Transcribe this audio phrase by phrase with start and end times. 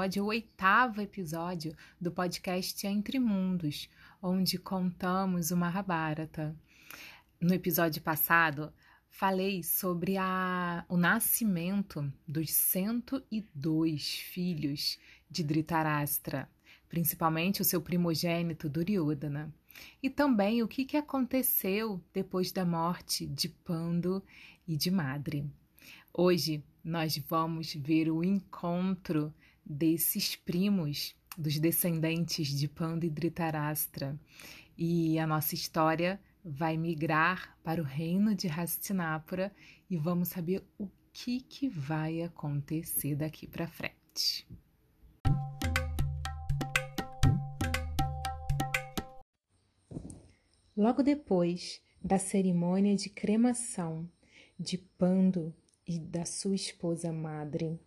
[0.00, 3.86] episódio, o oitavo episódio do podcast Entre Mundos,
[4.22, 6.56] onde contamos o Mahabharata.
[7.38, 8.72] No episódio passado,
[9.10, 14.98] falei sobre a, o nascimento dos 102 filhos
[15.30, 16.48] de Dhritarashtra,
[16.88, 19.52] principalmente o seu primogênito Duryodhana,
[20.02, 24.24] e também o que, que aconteceu depois da morte de Pando
[24.66, 25.44] e de Madre.
[26.12, 29.34] Hoje nós vamos ver o encontro
[29.70, 34.18] desses primos, dos descendentes de Panda e Dhritarashtra.
[34.76, 39.54] E a nossa história vai migrar para o reino de Hastinapura
[39.88, 44.48] e vamos saber o que, que vai acontecer daqui para frente.
[50.76, 54.10] Logo depois da cerimônia de cremação
[54.58, 55.54] de Pando
[55.86, 57.78] e da sua esposa madre.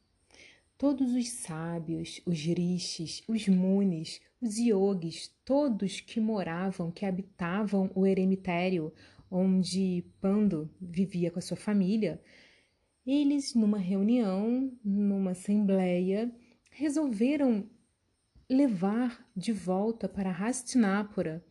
[0.83, 8.05] Todos os sábios, os rishis, os munis, os yogis, todos que moravam, que habitavam o
[8.05, 8.91] eremitério
[9.31, 12.21] onde Pando vivia com a sua família,
[13.07, 16.29] eles, numa reunião, numa assembleia,
[16.69, 17.65] resolveram
[18.49, 21.41] levar de volta para Hastinapura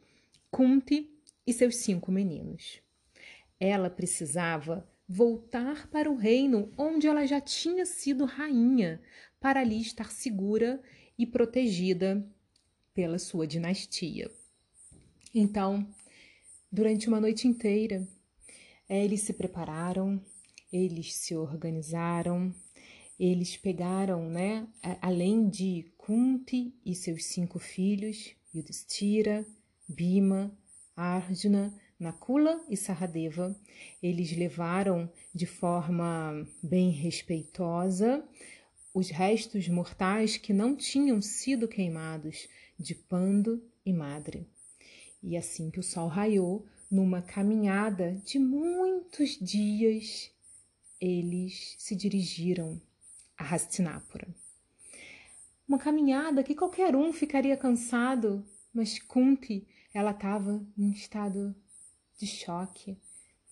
[0.50, 1.10] Kunti
[1.46, 2.82] e seus cinco meninos.
[3.58, 9.00] Ela precisava voltar para o reino onde ela já tinha sido rainha,
[9.40, 10.80] para ali estar segura
[11.18, 12.24] e protegida
[12.94, 14.30] pela sua dinastia.
[15.34, 15.86] Então,
[16.70, 18.06] durante uma noite inteira,
[18.88, 20.22] eles se prepararam,
[20.72, 22.54] eles se organizaram,
[23.18, 24.66] eles pegaram, né,
[25.00, 29.46] além de Kunti e seus cinco filhos, Yudhishthira,
[29.88, 30.56] Bima,
[30.96, 31.72] Arjuna,
[32.02, 33.56] Nakula e Saradeva,
[34.02, 38.26] eles levaram de forma bem respeitosa
[38.92, 44.48] os restos mortais que não tinham sido queimados de Pando e Madre.
[45.22, 50.28] E assim que o sol raiou, numa caminhada de muitos dias,
[51.00, 52.82] eles se dirigiram
[53.38, 54.26] a Hastinapura.
[55.68, 59.64] Uma caminhada que qualquer um ficaria cansado, mas Kunti,
[59.94, 61.54] ela estava em estado
[62.22, 62.96] de choque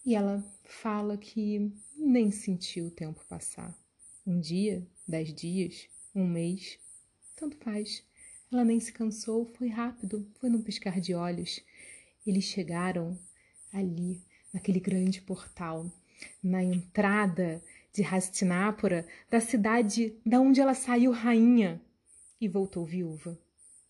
[0.06, 3.76] e ela fala que nem sentiu o tempo passar.
[4.24, 6.78] Um dia, dez dias, um mês,
[7.34, 8.06] tanto faz.
[8.52, 11.60] Ela nem se cansou, foi rápido, foi num piscar de olhos.
[12.24, 13.18] Eles chegaram
[13.72, 14.22] ali,
[14.52, 15.90] naquele grande portal,
[16.40, 17.60] na entrada
[17.92, 21.82] de Hastinapura, da cidade da onde ela saiu rainha
[22.40, 23.36] e voltou viúva,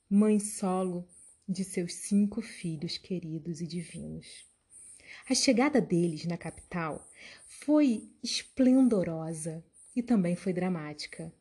[0.09, 1.07] mãe solo
[1.47, 4.50] de seus cinco filhos queridos e divinos.
[5.29, 7.07] A chegada deles na capital
[7.47, 11.33] foi esplendorosa e também foi dramática.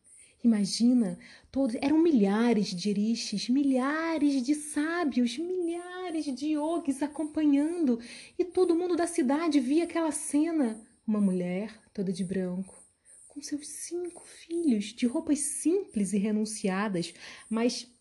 [0.43, 1.19] Imagina,
[1.51, 7.99] todos eram milhares de rishis, milhares de sábios, milhares de yogis acompanhando,
[8.37, 10.81] e todo mundo da cidade via aquela cena.
[11.05, 12.81] Uma mulher toda de branco,
[13.27, 17.13] com seus cinco filhos, de roupas simples e renunciadas,
[17.49, 17.91] mas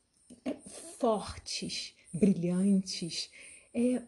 [0.44, 0.54] é,
[1.00, 3.30] fortes, brilhantes,
[3.74, 4.02] é,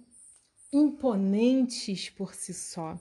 [0.72, 2.98] imponentes por si só.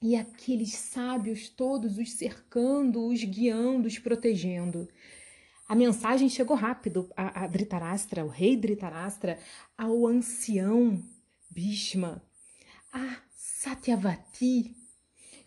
[0.00, 4.88] E aqueles sábios todos os cercando, os guiando, os protegendo.
[5.68, 9.38] A mensagem chegou rápido a, a o rei Dhritarashtra,
[9.76, 11.02] ao ancião
[11.50, 12.22] Bhishma,
[12.92, 14.74] a Satyavati,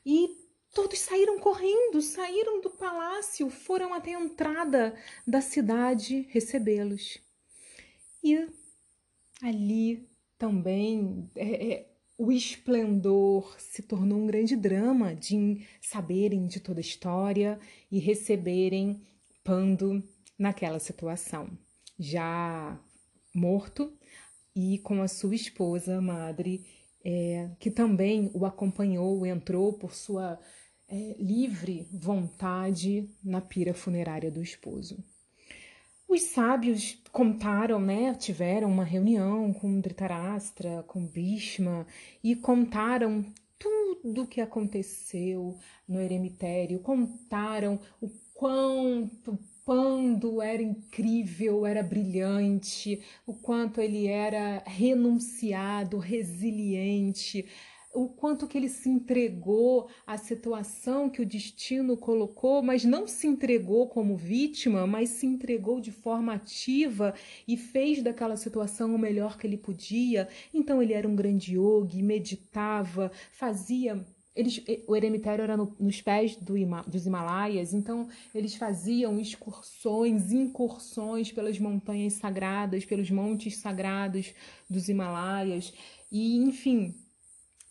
[0.05, 0.37] e
[0.73, 4.95] todos saíram correndo, saíram do palácio, foram até a entrada
[5.25, 7.17] da cidade recebê-los.
[8.23, 8.47] E
[9.41, 10.10] ali
[10.41, 16.81] também é, é, o esplendor se tornou um grande drama de saberem de toda a
[16.81, 17.59] história
[17.91, 18.99] e receberem
[19.43, 20.03] Pando
[20.37, 21.49] naquela situação,
[21.97, 22.79] já
[23.33, 23.91] morto
[24.55, 26.63] e com a sua esposa, madre,
[27.03, 30.39] é, que também o acompanhou, entrou por sua
[30.87, 35.03] é, livre vontade na pira funerária do esposo.
[36.11, 41.87] Os sábios contaram, né, tiveram uma reunião com Dhritarashtra, com Bhishma
[42.21, 43.25] e contaram
[43.57, 53.33] tudo o que aconteceu no eremitério, contaram o quanto Pando era incrível, era brilhante, o
[53.33, 57.45] quanto ele era renunciado, resiliente,
[57.93, 63.27] o quanto que ele se entregou à situação que o destino colocou, mas não se
[63.27, 67.13] entregou como vítima, mas se entregou de forma ativa
[67.47, 70.27] e fez daquela situação o melhor que ele podia.
[70.53, 76.37] Então ele era um grande yogi, meditava, fazia eles, o eremitério era no, nos pés
[76.37, 76.53] do,
[76.87, 84.33] dos Himalaias, então eles faziam excursões, incursões pelas montanhas sagradas, pelos montes sagrados
[84.69, 85.73] dos Himalaias,
[86.09, 86.95] e enfim,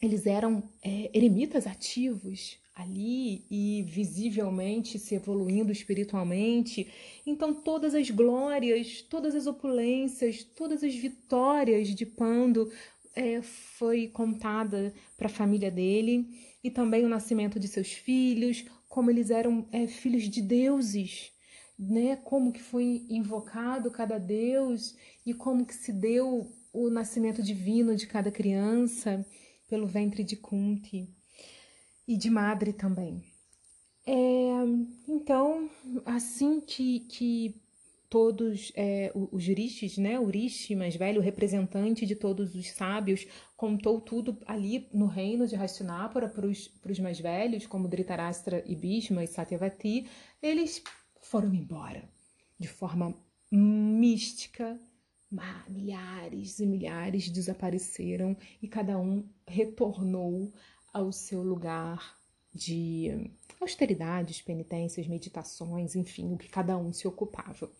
[0.00, 6.91] eles eram é, eremitas ativos ali e visivelmente se evoluindo espiritualmente.
[7.26, 12.70] Então, todas as glórias, todas as opulências, todas as vitórias de Pando
[13.14, 16.26] é, foi contada para a família dele
[16.64, 21.32] e também o nascimento de seus filhos, como eles eram é, filhos de deuses,
[21.79, 22.17] né?
[22.17, 24.94] Como que foi invocado cada deus
[25.26, 29.26] e como que se deu o nascimento divino de cada criança
[29.70, 31.08] pelo ventre de Kunti
[32.06, 33.22] e de Madre também.
[34.05, 34.12] É,
[35.08, 35.70] então,
[36.05, 37.55] assim que, que
[38.08, 43.25] todos é, os rishis, né, o rishi mais velho, o representante de todos os sábios,
[43.56, 49.22] contou tudo ali no reino de Hastinapura para os mais velhos, como Dhritarashtra e Bhishma
[49.22, 50.08] e Satyavati,
[50.43, 50.82] eles
[51.20, 52.02] foram embora
[52.58, 53.14] de forma
[53.52, 54.78] mística,
[55.69, 60.53] milhares e milhares desapareceram e cada um retornou
[60.93, 62.19] ao seu lugar
[62.53, 63.31] de
[63.61, 67.71] austeridades, penitências, meditações, enfim, o que cada um se ocupava.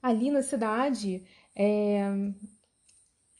[0.00, 1.24] Ali na cidade,
[1.56, 2.04] é,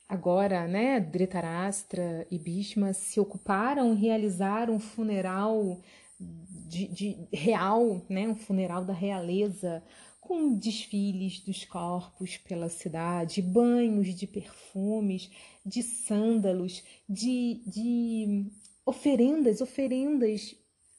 [0.09, 5.81] agora, né, Dhritarashtra e Bhishma se ocuparam em realizar um funeral
[6.19, 9.83] de, de, real, né, um funeral da realeza,
[10.29, 15.31] com desfiles dos corpos pela cidade, banhos de perfumes,
[15.65, 18.47] de sândalos, de, de
[18.85, 20.55] oferendas, oferendas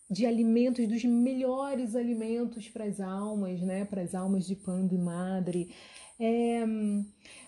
[0.09, 3.85] de alimentos, dos melhores alimentos para as almas, né?
[3.85, 5.69] Para as almas de Pando e Madre.
[6.19, 6.65] É,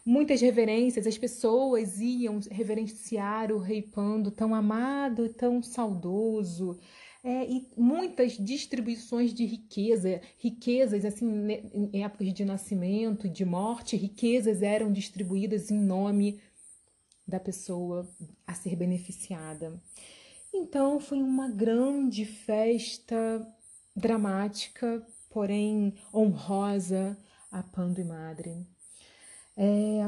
[0.06, 6.80] muitas reverências, as pessoas iam reverenciar o rei Pando, tão amado e tão saudoso.
[7.24, 11.28] É, e muitas distribuições de riqueza, riquezas assim
[11.72, 16.42] em épocas de nascimento e de morte, riquezas eram distribuídas em nome
[17.28, 18.10] da pessoa
[18.46, 19.80] a ser beneficiada.
[20.52, 23.48] Então foi uma grande festa
[23.96, 27.16] dramática, porém honrosa
[27.52, 28.68] a Pando e Madre.
[29.56, 30.02] É,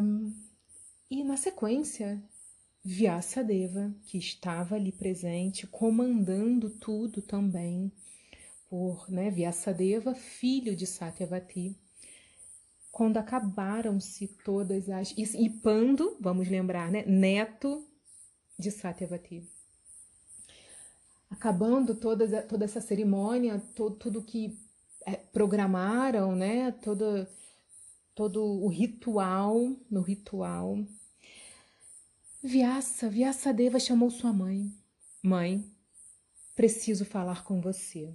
[1.11, 2.21] e na sequência,
[2.83, 7.91] Vyasadeva, que estava ali presente, comandando tudo também,
[8.69, 11.75] por né, Vyasadeva, filho de Satyavati,
[12.91, 15.11] quando acabaram-se todas as.
[15.17, 17.87] E, Pando, vamos lembrar, né, neto
[18.59, 19.47] de Satyavati
[21.33, 24.57] acabando toda, toda essa cerimônia, todo, tudo que
[25.05, 26.71] é, programaram, né?
[26.71, 27.27] Todo,
[28.13, 30.77] todo o ritual, no ritual.
[32.45, 34.69] Vyasa, Deva chamou sua mãe.
[35.21, 35.65] Mãe,
[36.53, 38.13] preciso falar com você.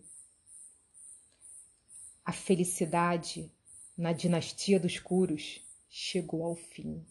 [2.22, 3.50] A felicidade
[3.96, 7.02] na dinastia dos Curos chegou ao fim.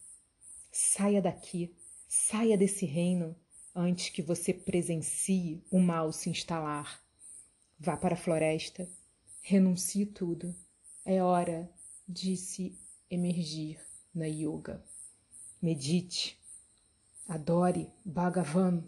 [0.72, 1.76] Saia daqui,
[2.08, 3.36] saia desse reino
[3.74, 7.04] antes que você presencie o mal se instalar.
[7.80, 8.88] Vá para a floresta,
[9.42, 10.56] renuncie tudo.
[11.04, 11.68] É hora
[12.08, 12.78] de se
[13.10, 13.84] emergir
[14.14, 14.86] na yoga.
[15.60, 16.37] Medite,
[17.28, 18.84] adore Bhagavan,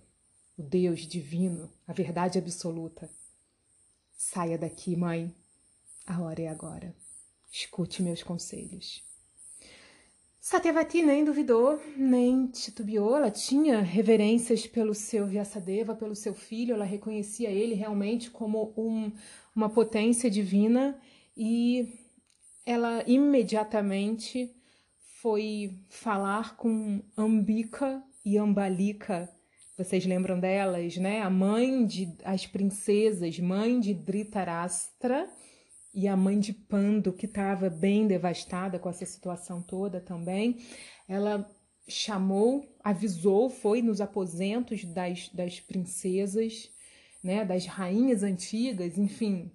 [0.58, 3.10] o Deus divino, a verdade absoluta.
[4.12, 5.34] Saia daqui, mãe.
[6.06, 6.96] A hora é agora.
[7.52, 9.04] Escute meus conselhos.
[10.40, 16.86] Satyavati nem duvidou, nem titubeou, ela tinha reverências pelo seu Vyasadeva, pelo seu filho, ela
[16.86, 19.12] reconhecia ele realmente como um,
[19.54, 21.00] uma potência divina
[21.36, 21.94] e
[22.66, 24.50] ela imediatamente
[25.22, 28.02] foi falar com Ambika
[28.38, 29.30] Ambalika.
[29.78, 31.22] Vocês lembram delas, né?
[31.22, 35.30] A mãe de as princesas, mãe de Dhritarashtra
[35.94, 40.58] e a mãe de Pando, que estava bem devastada com essa situação toda também,
[41.08, 41.50] ela
[41.88, 46.70] chamou, avisou, foi nos aposentos das, das princesas,
[47.24, 49.52] né, das rainhas antigas, enfim,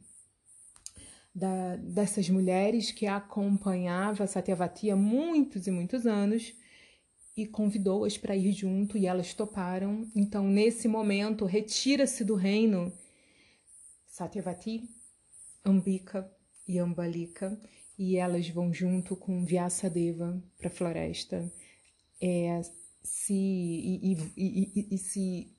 [1.35, 6.53] da, dessas mulheres que acompanhava Satyavati há muitos e muitos anos
[7.37, 10.09] e convidou-as para ir junto e elas toparam.
[10.15, 12.93] Então, nesse momento, retira-se do reino
[14.07, 14.89] Satyavati
[15.65, 16.31] Ambika
[16.69, 17.59] e Ambalika,
[17.99, 21.51] e elas vão junto com Vyasadeva para a floresta
[22.21, 22.61] é,
[23.03, 25.53] se, e, e, e, e se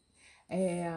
[0.50, 0.90] é,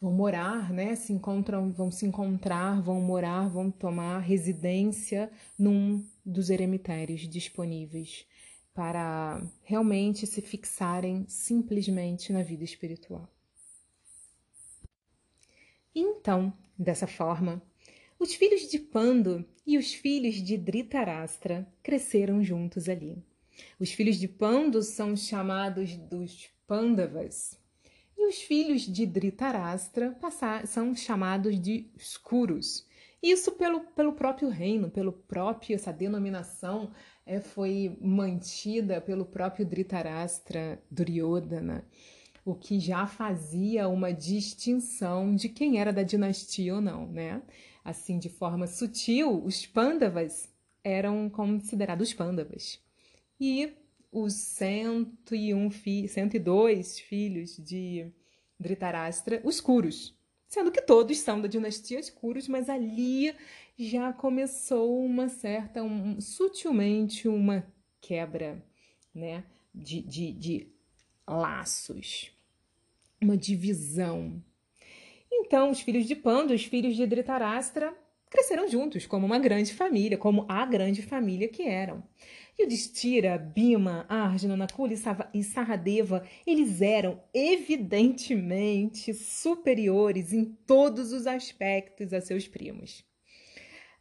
[0.00, 0.94] vão morar, né?
[0.94, 8.26] Se encontram, vão se encontrar, vão morar, vão tomar residência num dos eremitérios disponíveis
[8.78, 13.28] para realmente se fixarem simplesmente na vida espiritual.
[15.92, 17.60] Então, dessa forma,
[18.20, 23.20] os filhos de Pando e os filhos de Dhritarashtra cresceram juntos ali.
[23.80, 27.58] Os filhos de Pando são chamados dos Pandavas,
[28.16, 30.16] e os filhos de Dhritarashtra
[30.64, 32.86] são chamados de Escuros.
[33.22, 36.92] Isso pelo, pelo próprio reino, pelo próprio, essa denominação
[37.26, 41.84] é, foi mantida pelo próprio Dhritarashtra Duryodhana,
[42.44, 47.42] o que já fazia uma distinção de quem era da dinastia ou não, né?
[47.84, 50.48] Assim, de forma sutil, os Pandavas
[50.82, 52.80] eram considerados Pandavas.
[53.40, 53.74] E
[54.10, 58.10] os 101 fi 102 filhos de
[58.58, 60.17] Dhritarashtra, os Kuros,
[60.48, 63.34] sendo que todos são da dinastia de Kuros, mas ali
[63.78, 67.64] já começou uma certa, um, sutilmente uma
[68.00, 68.64] quebra,
[69.14, 70.68] né, de, de, de
[71.26, 72.32] laços,
[73.20, 74.42] uma divisão.
[75.30, 77.94] Então, os filhos de Pando, os filhos de Dhritarashtra,
[78.30, 82.02] cresceram juntos como uma grande família, como a grande família que eram.
[82.60, 84.92] Yudhishthira, Bima, Arjuna, Nakula
[85.32, 93.04] e Saradeva, eles eram evidentemente superiores em todos os aspectos a seus primos.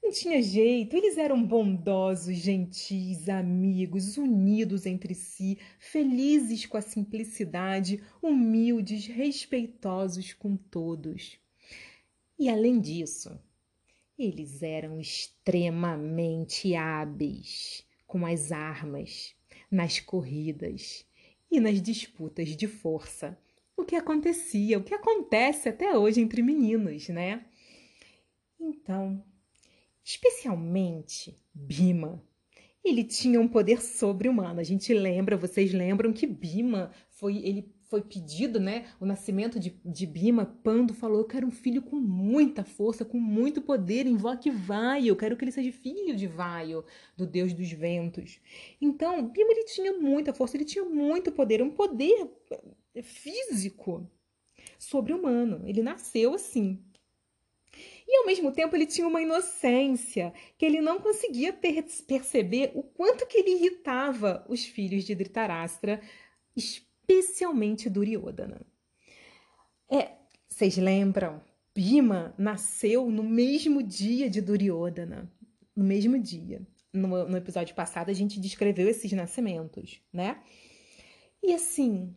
[0.02, 8.02] Não tinha jeito, eles eram bondosos, gentis, amigos, unidos entre si, felizes com a simplicidade,
[8.22, 11.38] humildes, respeitosos com todos.
[12.40, 13.40] E além disso,
[14.18, 19.36] eles eram extremamente hábeis com as armas,
[19.70, 21.06] nas corridas
[21.52, 23.38] e nas disputas de força.
[23.76, 27.46] O que acontecia, o que acontece até hoje entre meninos, né?
[28.60, 29.24] Então,
[30.04, 32.24] especialmente Bima,
[32.84, 34.60] ele tinha um poder sobre-humano.
[34.60, 39.80] A gente lembra, vocês lembram que Bima foi ele foi pedido, né, o nascimento de,
[39.84, 44.50] de Bima, Pando falou: Eu quero um filho com muita força, com muito poder, invoque
[44.50, 46.84] Vaio, eu quero que ele seja filho de Vaio,
[47.16, 48.40] do deus dos ventos.
[48.82, 52.30] Então, Bima ele tinha muita força, ele tinha muito poder, um poder
[52.94, 54.10] eh, físico
[54.78, 55.62] sobre-humano.
[55.66, 56.84] Ele nasceu assim.
[58.08, 63.28] E ao mesmo tempo ele tinha uma inocência que ele não conseguia perceber o quanto
[63.28, 66.02] que ele irritava os filhos de Dhritarashtra,
[67.08, 68.62] especialmente Duryodhana.
[69.90, 70.12] É,
[70.48, 71.42] vocês lembram?
[71.74, 75.32] Bima nasceu no mesmo dia de Duryodhana,
[75.76, 76.62] no mesmo dia.
[76.92, 80.42] No, no episódio passado a gente descreveu esses nascimentos, né?
[81.42, 82.16] E assim,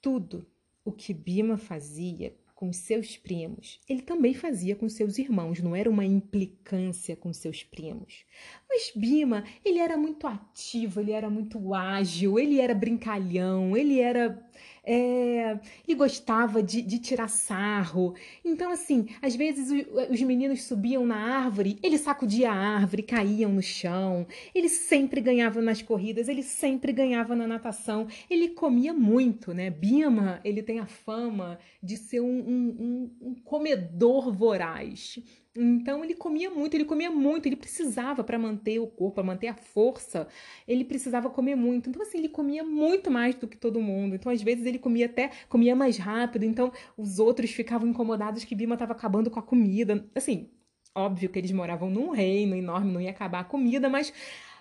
[0.00, 0.46] tudo
[0.84, 5.90] o que Bima fazia com seus primos, ele também fazia com seus irmãos, não era
[5.90, 8.24] uma implicância com seus primos.
[8.66, 14.42] Mas Bima, ele era muito ativo, ele era muito ágil, ele era brincalhão, ele era
[14.86, 18.14] é, ele gostava de, de, tirar sarro.
[18.44, 23.62] Então, assim, às vezes os meninos subiam na árvore, ele sacudia a árvore, caíam no
[23.62, 24.26] chão.
[24.54, 28.06] Ele sempre ganhava nas corridas, ele sempre ganhava na natação.
[28.28, 29.70] Ele comia muito, né?
[29.70, 35.18] Bima, ele tem a fama de ser um, um, um, um comedor voraz.
[35.56, 39.46] Então ele comia muito, ele comia muito, ele precisava para manter o corpo, para manter
[39.46, 40.26] a força,
[40.66, 41.88] ele precisava comer muito.
[41.88, 44.16] Então assim, ele comia muito mais do que todo mundo.
[44.16, 48.54] Então às vezes ele comia até comia mais rápido, então os outros ficavam incomodados que
[48.54, 50.08] Bima estava acabando com a comida.
[50.14, 50.50] Assim,
[50.94, 54.12] óbvio que eles moravam num reino enorme, não ia acabar a comida, mas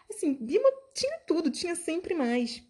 [0.09, 2.63] assim, Bima tinha tudo, tinha sempre mais.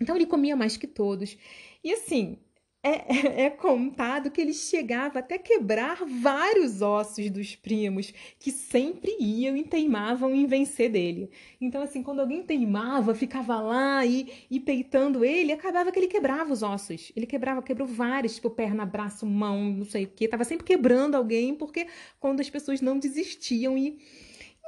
[0.00, 1.36] Então ele comia mais que todos.
[1.84, 2.38] E assim,
[2.86, 9.16] é, é, é, contado que ele chegava até quebrar vários ossos dos primos, que sempre
[9.18, 11.28] iam e teimavam em vencer dele.
[11.60, 16.52] Então, assim, quando alguém teimava, ficava lá e, e peitando ele, acabava que ele quebrava
[16.52, 17.10] os ossos.
[17.16, 20.28] Ele quebrava, quebrou vários, tipo perna, braço, mão, não sei o que.
[20.28, 21.88] Tava sempre quebrando alguém, porque
[22.20, 23.76] quando as pessoas não desistiam.
[23.76, 23.98] E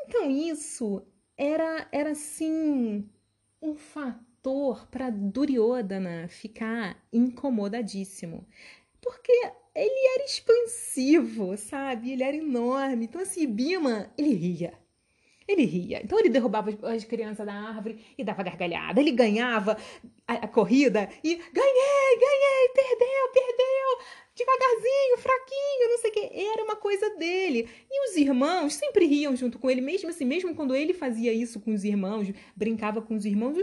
[0.08, 1.02] Então, isso
[1.36, 3.08] era, era assim,
[3.62, 8.46] um fato fator para Duryodhana ficar incomodadíssimo.
[9.00, 9.32] Porque
[9.74, 12.12] ele era expansivo, sabe?
[12.12, 13.04] Ele era enorme.
[13.04, 14.72] Então, assim, Bima, ele ria.
[15.46, 16.00] Ele ria.
[16.02, 19.00] Então ele derrubava as crianças da árvore e dava gargalhada.
[19.00, 19.78] Ele ganhava
[20.26, 23.98] a, a corrida e ganhei, ganhei, perdeu, perdeu
[24.38, 26.30] devagarzinho, fraquinho, não sei o que.
[26.32, 27.68] Era uma coisa dele.
[27.90, 31.60] E os irmãos sempre riam junto com ele, mesmo assim, mesmo quando ele fazia isso
[31.60, 33.56] com os irmãos, brincava com os irmãos,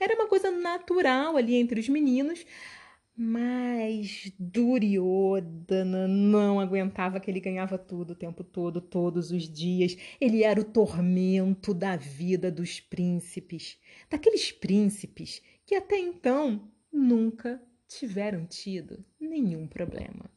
[0.00, 2.44] era uma coisa natural ali entre os meninos.
[3.14, 9.96] Mas Duryodhana não aguentava que ele ganhava tudo o tempo todo, todos os dias.
[10.18, 13.78] Ele era o tormento da vida dos príncipes,
[14.10, 17.62] daqueles príncipes que até então nunca
[17.98, 20.30] tiveram tido nenhum problema.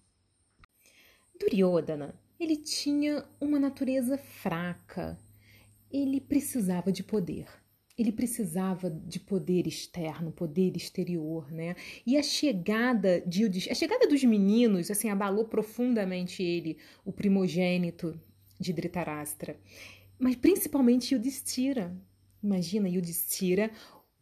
[1.40, 5.18] Duryodhana, ele tinha uma natureza fraca.
[5.92, 7.48] Ele precisava de poder.
[7.98, 11.76] Ele precisava de poder externo, poder exterior, né?
[12.06, 18.20] E a chegada de a chegada dos meninos, assim, abalou profundamente ele, o primogênito
[18.60, 19.58] de Dhritarashtra,
[20.20, 21.96] mas principalmente Yudhishthira.
[22.44, 23.72] Imagina Yudhishthira,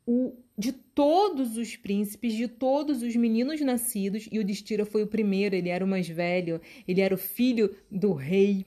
[0.05, 5.07] o de todos os príncipes, de todos os meninos nascidos, e o Destira foi o
[5.07, 8.65] primeiro, ele era o mais velho, ele era o filho do rei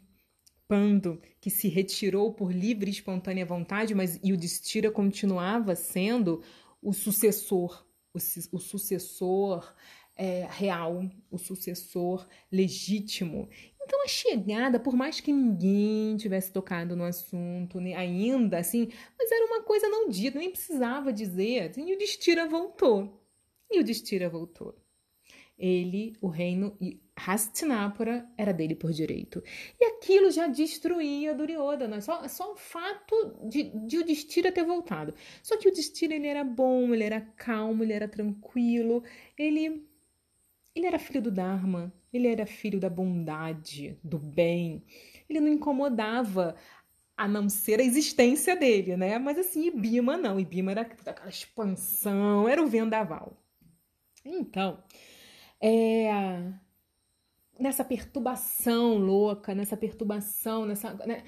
[0.68, 6.42] Pando, que se retirou por livre e espontânea vontade, mas e o Destira continuava sendo
[6.82, 8.18] o sucessor, o,
[8.56, 9.72] o sucessor
[10.16, 13.48] é, real, o sucessor legítimo.
[13.82, 19.30] Então a chegada, por mais que ninguém tivesse tocado no assunto né, ainda, assim, mas
[19.30, 21.70] era uma coisa não dita, nem precisava dizer.
[21.70, 23.22] Assim, e o Destira voltou.
[23.70, 24.74] E o Destira voltou.
[25.58, 29.42] Ele, o reino e Hastinapura era dele por direito.
[29.80, 32.00] E aquilo já destruía Duryodhana.
[32.00, 35.14] Só, só o fato de, de o Destira ter voltado.
[35.42, 39.02] Só que o Destira ele era bom, ele era calmo, ele era tranquilo,
[39.38, 39.88] ele
[40.76, 44.84] ele era filho do Dharma, ele era filho da bondade, do bem.
[45.28, 46.54] Ele não incomodava
[47.16, 49.18] a não ser a existência dele, né?
[49.18, 50.38] Mas assim, Ibima não.
[50.38, 53.42] Ibima era aquela expansão, era o vendaval.
[54.22, 54.82] Então,
[55.58, 56.52] é,
[57.58, 61.24] nessa perturbação louca, nessa perturbação, nessa, né,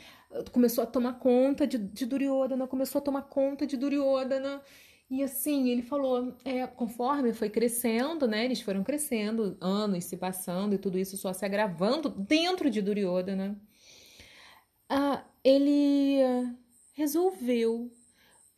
[0.53, 4.63] começou a tomar conta de, de Duryodhana, começou a tomar conta de Duryodhana.
[5.11, 8.45] E assim, ele falou, é, conforme foi crescendo, né?
[8.45, 13.59] Eles foram crescendo, anos se passando e tudo isso só se agravando dentro de Duryodhana.
[14.89, 16.19] Ah, ele
[16.93, 17.91] resolveu,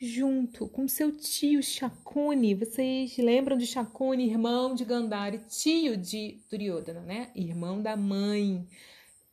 [0.00, 7.00] junto com seu tio Shakuni, vocês lembram de Shakuni, irmão de Gandhari, tio de Duryodhana,
[7.00, 7.30] né?
[7.34, 8.66] Irmão da mãe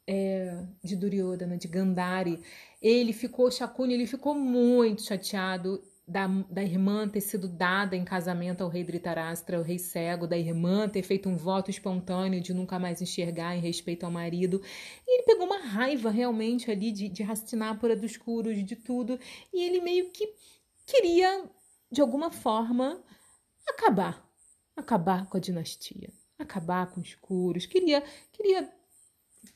[0.06, 2.40] é, de Duryodhana, de Gandhari.
[2.80, 8.64] Ele ficou, Shakuni, ele ficou muito chateado da, da irmã ter sido dada em casamento
[8.64, 12.80] ao rei Dhritarashtra, o rei cego, da irmã ter feito um voto espontâneo de nunca
[12.80, 14.62] mais enxergar em respeito ao marido.
[15.06, 19.20] E ele pegou uma raiva realmente ali de, de Hastinapura dos Kuros, de tudo,
[19.54, 20.34] e ele meio que
[20.86, 21.44] queria,
[21.92, 23.04] de alguma forma,
[23.68, 24.26] acabar.
[24.78, 28.72] Acabar com a dinastia, acabar com os Kuros, queria, queria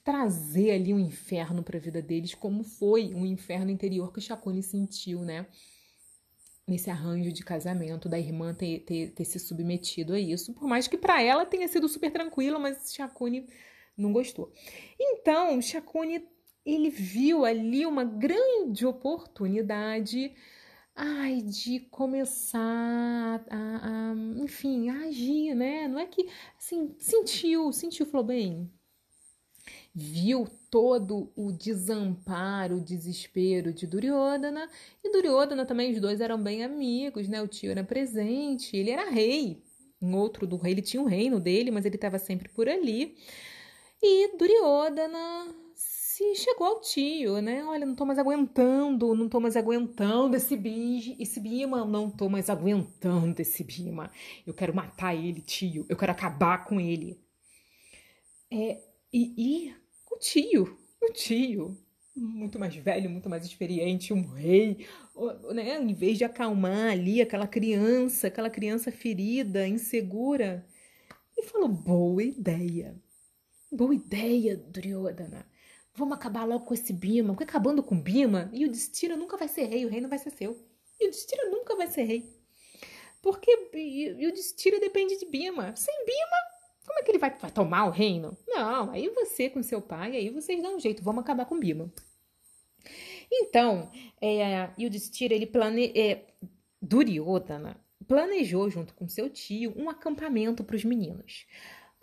[0.04, 4.64] trazer ali um inferno para a vida deles, como foi um inferno interior que Shakuni
[4.64, 5.46] sentiu, né?
[6.67, 10.88] Nesse arranjo de casamento da irmã ter, ter, ter se submetido a isso, por mais
[10.88, 13.47] que para ela tenha sido super tranquila, mas Shakuni
[13.97, 14.54] não gostou.
[15.00, 16.26] Então, Shakuni
[16.65, 20.34] ele viu ali uma grande oportunidade
[20.95, 25.88] ai, de começar a, a, enfim, a agir, né?
[25.88, 28.71] Não é que, assim, sentiu, sentiu, falou bem,
[29.93, 34.70] viu todo o desamparo, o desespero de Duryodhana,
[35.04, 37.42] e Duryodhana também, os dois eram bem amigos, né?
[37.42, 39.62] O tio era presente, ele era rei,
[40.02, 42.70] um outro do rei, ele tinha o um reino dele, mas ele estava sempre por
[42.70, 43.18] ali.
[44.02, 47.64] E Duryodhana se chegou ao tio, né?
[47.66, 52.30] Olha, não tô mais aguentando, não tô mais aguentando esse bicho, esse Bima, não tô
[52.30, 54.10] mais aguentando esse Bima.
[54.48, 55.86] Eu quero matar ele, tio.
[55.90, 57.20] Eu quero acabar com ele.
[58.50, 58.82] É,
[59.14, 59.81] e, e
[60.12, 61.78] o tio, o tio,
[62.15, 64.86] muito mais velho, muito mais experiente, um rei,
[65.54, 65.78] né?
[65.80, 70.65] Em vez de acalmar ali aquela criança, aquela criança ferida, insegura,
[71.38, 72.95] ele falou: boa ideia,
[73.71, 75.45] boa ideia, Duryodhana.
[75.93, 79.47] Vamos acabar logo com esse Bima, porque acabando com Bima, e o Destira nunca vai
[79.47, 80.58] ser rei, o reino vai ser seu.
[81.00, 82.41] E o Destira nunca vai ser rei.
[83.21, 85.76] Porque e, o Destira depende de Bima.
[85.76, 86.51] Sem Bima,
[86.86, 88.38] como é que ele vai, vai tomar o reino?
[88.48, 91.91] Não, aí você com seu pai, aí vocês dão um jeito, vamos acabar com Bima.
[93.32, 93.89] Então,
[94.20, 95.94] é, Yudhishthira, ele plane...
[95.96, 96.26] É,
[96.82, 101.46] Duryodhana planejou junto com seu tio um acampamento para os meninos.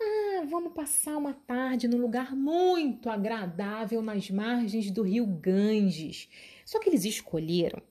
[0.01, 6.29] Ah, vamos passar uma tarde num lugar muito agradável nas margens do rio Ganges.
[6.65, 7.81] Só que eles escolheram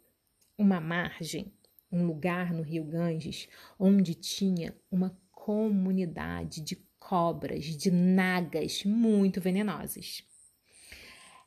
[0.57, 1.53] uma margem,
[1.93, 3.49] um lugar no rio Ganges,
[3.79, 5.15] onde tinha uma
[5.49, 10.23] comunidade de cobras, de nagas muito venenosas.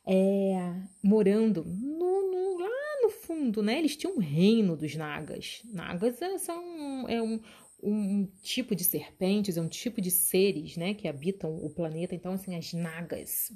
[0.04, 3.78] É, morando no, no, lá no fundo, né?
[3.78, 5.62] Eles tinham um reino dos nagas.
[5.72, 7.40] Nagas é, são é um,
[7.80, 12.12] um tipo de serpentes, é um tipo de seres, né, que habitam o planeta.
[12.12, 13.52] Então, assim, as nagas,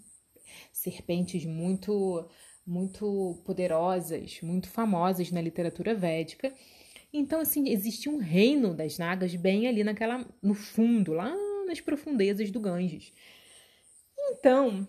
[0.73, 2.25] serpentes muito
[2.65, 6.55] muito poderosas, muito famosas na literatura védica.
[7.13, 11.35] Então, assim, existe um reino das nagas bem ali naquela, no fundo, lá
[11.67, 13.13] nas profundezas do Ganges.
[14.19, 14.87] Então,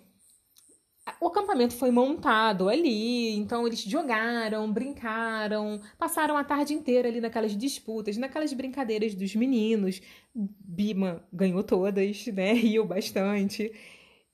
[1.21, 7.55] o acampamento foi montado ali, então eles jogaram, brincaram, passaram a tarde inteira ali naquelas
[7.55, 10.01] disputas, naquelas brincadeiras dos meninos.
[10.35, 12.53] Bima ganhou todas, né?
[12.53, 13.71] Riu bastante.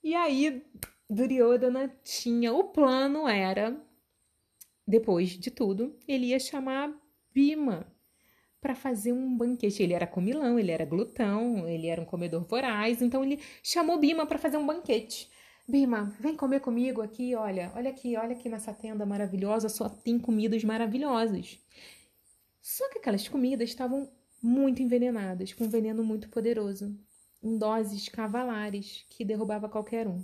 [0.04, 0.63] E aí,
[1.10, 2.54] Duryodhana tinha.
[2.54, 3.80] O plano era,
[4.88, 6.91] depois de tudo, ele ia chamar
[7.34, 7.88] Bima
[8.62, 9.84] para fazer um banquete.
[9.84, 14.26] Ele era comilão, ele era glutão, ele era um comedor voraz, então ele chamou Bima
[14.26, 15.30] para fazer um banquete.
[15.67, 20.19] Bima, vem comer comigo aqui, olha, olha aqui, olha aqui nessa tenda maravilhosa, só tem
[20.19, 21.58] comidas maravilhosas.
[22.62, 24.10] Só que aquelas comidas estavam
[24.41, 26.98] muito envenenadas, com veneno muito poderoso,
[27.41, 30.24] em doses cavalares que derrubava qualquer um.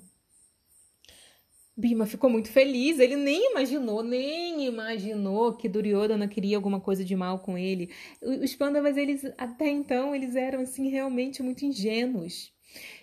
[1.80, 7.16] Bima ficou muito feliz, ele nem imaginou, nem imaginou que Duryodhana queria alguma coisa de
[7.16, 7.90] mal com ele.
[8.22, 12.52] Os Pandavas, eles até então, eles eram assim realmente muito ingênuos.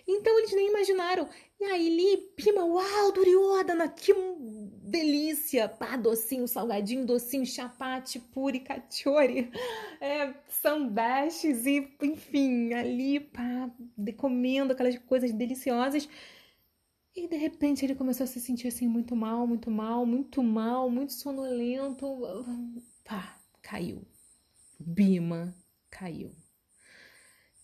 [0.07, 1.27] Então eles nem imaginaram.
[1.59, 4.13] E aí ele, Pima, uau, Duryodhana, que
[4.83, 5.67] delícia!
[5.67, 9.51] Pá, docinho, salgadinho, docinho, chapate, puri, cachori,
[9.99, 10.33] é,
[11.65, 13.71] e, enfim, ali, pá,
[14.13, 16.07] comendo aquelas coisas deliciosas.
[17.17, 20.87] E de repente ele começou a se sentir assim muito mal, muito mal, muito mal,
[20.87, 22.05] muito sonolento.
[23.03, 24.05] Pá, caiu.
[24.79, 25.51] Bima
[25.89, 26.29] caiu.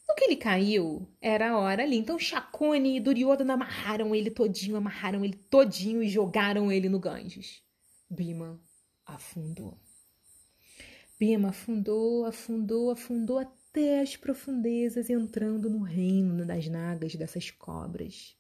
[0.10, 1.98] No que ele caiu, era a hora ali.
[1.98, 7.62] Então Chacone e Duryodhana amarraram ele todinho, amarraram ele todinho e jogaram ele no Ganges.
[8.10, 8.60] Bima
[9.06, 9.80] afundou.
[11.20, 18.36] Bima afundou, afundou, afundou até as profundezas, entrando no reino das nagas dessas cobras.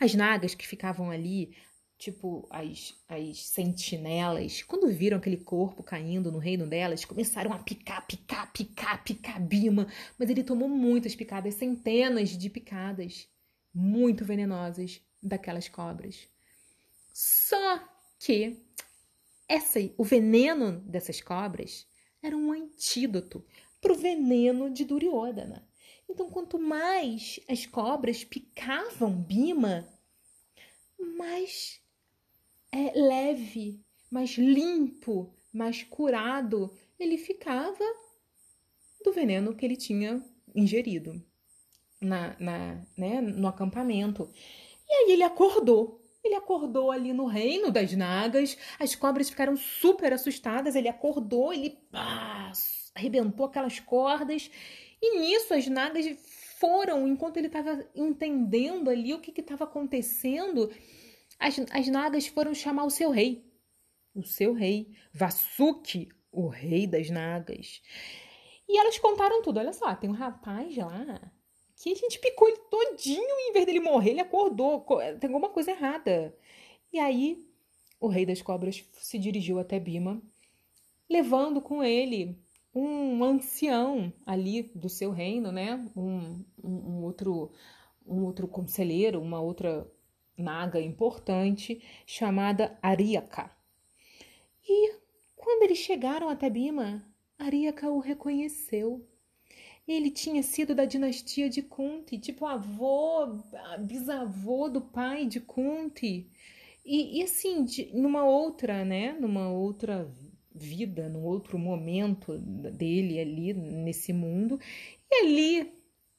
[0.00, 1.54] As nagas que ficavam ali
[1.98, 8.06] tipo, as, as sentinelas, quando viram aquele corpo caindo no reino delas, começaram a picar,
[8.06, 9.88] picar, picar, picar Bima.
[10.16, 13.28] Mas ele tomou muitas picadas, centenas de picadas,
[13.74, 16.28] muito venenosas daquelas cobras.
[17.12, 17.82] Só
[18.20, 18.62] que
[19.48, 21.84] essa, o veneno dessas cobras
[22.22, 23.44] era um antídoto
[23.80, 25.67] para o veneno de Duryodhana.
[26.08, 29.86] Então, quanto mais as cobras picavam Bima,
[31.16, 31.80] mais
[32.72, 37.84] é, leve, mais limpo, mais curado ele ficava
[39.04, 40.22] do veneno que ele tinha
[40.54, 41.22] ingerido
[42.00, 44.28] na, na, né, no acampamento.
[44.88, 46.04] E aí ele acordou.
[46.24, 48.58] Ele acordou ali no reino das nagas.
[48.78, 50.74] As cobras ficaram super assustadas.
[50.74, 52.52] Ele acordou, ele pá,
[52.94, 54.50] arrebentou aquelas cordas.
[55.00, 56.06] E nisso as nagas
[56.58, 60.70] foram, enquanto ele estava entendendo ali o que estava acontecendo,
[61.38, 63.44] as, as nagas foram chamar o seu rei,
[64.14, 67.80] o seu rei, Vasuki, o rei das nagas.
[68.68, 69.58] E elas contaram tudo.
[69.58, 71.32] Olha só, tem um rapaz lá
[71.76, 74.84] que a gente picou ele todinho e em vez dele morrer, ele acordou.
[75.20, 76.36] Tem alguma coisa errada.
[76.92, 77.46] E aí,
[78.00, 80.20] o rei das cobras se dirigiu até Bima,
[81.08, 82.36] levando com ele
[82.80, 85.74] um ancião ali do seu reino, né?
[85.96, 87.50] Um, um, um outro
[88.08, 89.86] um outro conselheiro, uma outra
[90.36, 93.50] naga importante chamada Ariaka.
[94.66, 94.94] E
[95.36, 97.04] quando eles chegaram até Bima,
[97.38, 99.06] Ariaka o reconheceu.
[99.86, 103.26] Ele tinha sido da dinastia de Kunti, tipo avô,
[103.80, 106.30] bisavô do pai de Kunti.
[106.84, 110.10] E, e assim, de, numa outra, né, numa outra
[110.58, 114.58] vida, num outro momento dele ali nesse mundo.
[115.10, 115.72] E ali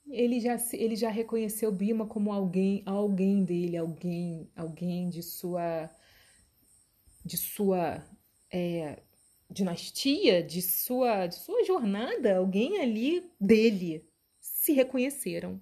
[0.10, 5.90] ele já, ele já reconheceu Bima como alguém, alguém dele, alguém, alguém de sua,
[7.24, 8.04] de sua
[8.52, 9.02] é,
[9.50, 14.08] dinastia, de sua, de sua jornada, alguém ali dele
[14.40, 15.62] se reconheceram.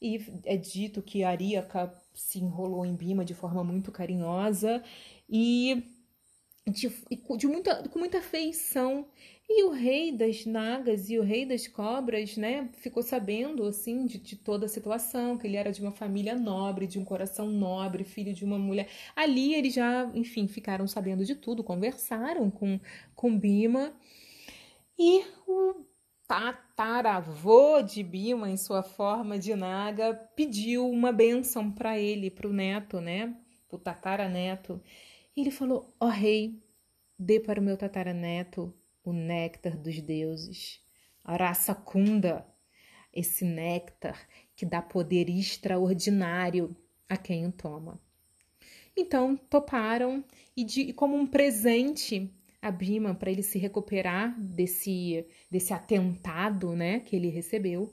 [0.00, 4.82] E é dito que Ariaka se enrolou em Bima de forma muito carinhosa
[5.28, 5.97] e
[6.68, 6.90] de,
[7.36, 9.06] de muita, com muita afeição.
[9.50, 14.18] E o rei das nagas e o rei das cobras, né, ficou sabendo, assim, de,
[14.18, 18.04] de, toda a situação, que ele era de uma família nobre, de um coração nobre,
[18.04, 18.88] filho de uma mulher.
[19.16, 22.78] Ali eles já, enfim, ficaram sabendo de tudo, conversaram com,
[23.14, 23.94] com Bima.
[24.98, 25.86] E o
[26.26, 32.52] tataravô de Bima, em sua forma de naga, pediu uma bênção para ele, para o
[32.52, 33.34] neto, né,
[33.66, 34.78] para o tataraneto.
[34.78, 35.07] E
[35.40, 36.60] ele falou, ó oh, rei,
[37.18, 38.74] dê para o meu tataraneto
[39.04, 40.80] o néctar dos deuses,
[41.24, 42.46] Arasakunda,
[43.12, 46.76] esse néctar que dá poder extraordinário
[47.08, 48.00] a quem o toma.
[48.96, 50.24] Então toparam
[50.56, 57.00] e, de, como um presente a Bima para ele se recuperar desse desse atentado, né,
[57.00, 57.92] que ele recebeu,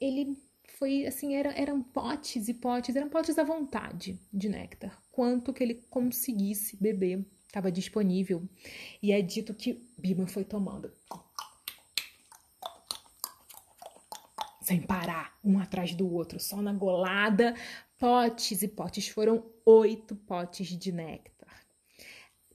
[0.00, 0.36] ele
[0.78, 5.00] foi assim, era, eram potes e potes, eram potes à vontade de néctar.
[5.10, 8.48] Quanto que ele conseguisse beber, estava disponível.
[9.02, 10.92] E é dito que Bima foi tomando.
[14.60, 17.54] Sem parar, um atrás do outro, só na golada,
[17.98, 19.08] potes e potes.
[19.08, 21.64] Foram oito potes de néctar.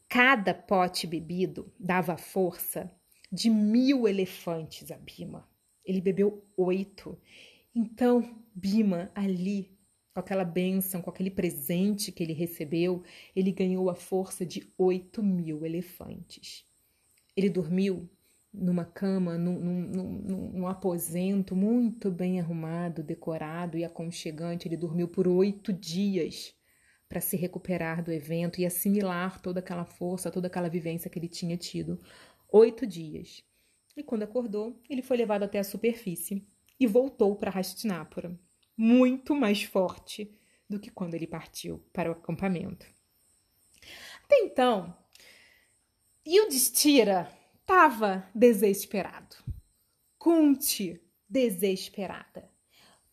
[0.09, 2.91] Cada pote bebido dava força
[3.31, 5.47] de mil elefantes a Bima.
[5.85, 7.17] Ele bebeu oito.
[7.73, 9.77] Então, Bima, ali,
[10.13, 13.03] com aquela bênção, com aquele presente que ele recebeu,
[13.35, 16.65] ele ganhou a força de oito mil elefantes.
[17.35, 18.09] Ele dormiu
[18.51, 24.67] numa cama, num, num, num, num, aposento muito bem arrumado, decorado e aconchegante.
[24.67, 26.55] Ele dormiu por oito dias
[27.07, 31.29] para se recuperar do evento e assimilar toda aquela força, toda aquela vivência que ele
[31.29, 32.01] tinha tido.
[32.51, 33.43] Oito dias.
[33.95, 36.47] E quando acordou, ele foi levado até a superfície
[36.79, 38.39] e voltou para Hastinapura,
[38.77, 40.33] muito mais forte
[40.69, 42.85] do que quando ele partiu para o acampamento.
[44.23, 44.95] Até então,
[46.25, 47.27] Yudhishthira
[47.59, 49.35] estava desesperado.
[50.17, 52.49] Kunti, desesperada.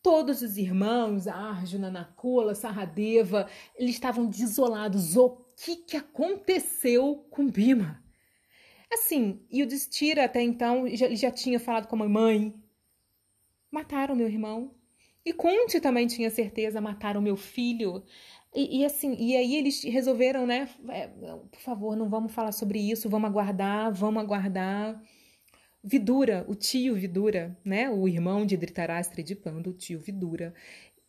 [0.01, 5.17] Todos os irmãos, Arjuna, Nakula, Saradeva, eles estavam desolados.
[5.17, 8.03] O que, que aconteceu com Bima?
[8.93, 12.53] Assim, Yudhishthira até então já, já tinha falado com a mãe,
[13.71, 14.73] mataram meu irmão.
[15.25, 18.03] E Kunti também tinha certeza, mataram meu filho.
[18.55, 20.69] E, e, assim, e aí eles resolveram, né?
[20.89, 21.07] É,
[21.51, 25.01] por favor, não vamos falar sobre isso, vamos aguardar, vamos aguardar.
[25.83, 27.89] Vidura, o tio Vidura, né?
[27.89, 30.53] O irmão de Dhritarashtra de Panda, o tio Vidura.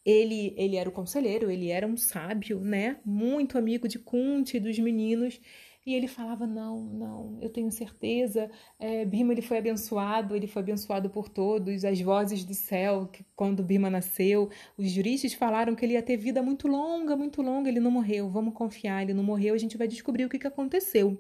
[0.05, 2.99] Ele, ele era o conselheiro, ele era um sábio, né?
[3.05, 5.41] Muito amigo de Kunti, dos meninos.
[5.89, 8.51] E ele falava: Não, não, eu tenho certeza.
[8.79, 11.83] É, Bima ele foi abençoado, ele foi abençoado por todos.
[11.83, 16.19] As vozes do céu, que quando Bima nasceu, os juristas falaram que ele ia ter
[16.19, 17.71] vida muito longa, muito longa.
[17.71, 19.55] Ele não morreu, vamos confiar, ele não morreu.
[19.55, 21.19] A gente vai descobrir o que, que aconteceu.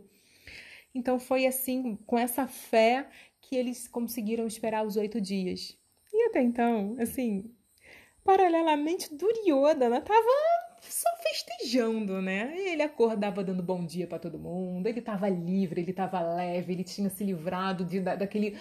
[0.94, 3.08] Então foi assim, com essa fé,
[3.40, 5.78] que eles conseguiram esperar os oito dias.
[6.12, 7.50] E até então, assim,
[8.22, 12.54] paralelamente, Duryodhana estava só festejando, né?
[12.56, 16.84] Ele acordava dando bom dia para todo mundo, ele estava livre, ele estava leve, ele
[16.84, 18.56] tinha se livrado de, da, daquele,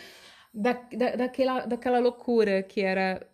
[0.53, 3.27] da, da, daquela, daquela loucura que era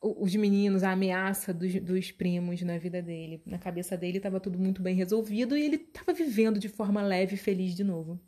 [0.00, 3.42] os meninos, a ameaça dos, dos primos na vida dele.
[3.46, 7.34] Na cabeça dele estava tudo muito bem resolvido e ele estava vivendo de forma leve
[7.34, 8.20] e feliz de novo.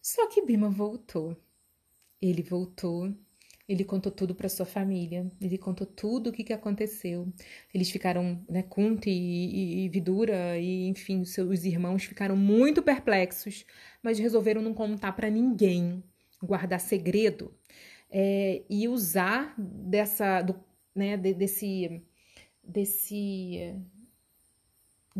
[0.00, 1.36] Só que Bima voltou.
[2.22, 3.12] Ele voltou
[3.70, 7.32] ele contou tudo para sua família, ele contou tudo o que, que aconteceu.
[7.72, 13.64] Eles ficaram, né, Kunti e, e, Vidura e, enfim, seus irmãos ficaram muito perplexos,
[14.02, 16.02] mas resolveram não contar para ninguém,
[16.42, 17.54] guardar segredo
[18.10, 20.56] é, e usar dessa, do,
[20.92, 22.02] né, desse,
[22.64, 23.72] desse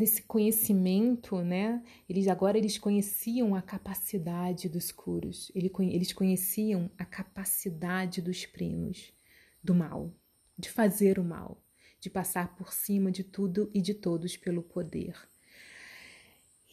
[0.01, 1.83] desse conhecimento, né?
[2.09, 9.13] Eles agora eles conheciam a capacidade dos curos, eles conheciam a capacidade dos primos
[9.63, 10.11] do mal,
[10.57, 11.63] de fazer o mal,
[11.99, 15.15] de passar por cima de tudo e de todos pelo poder.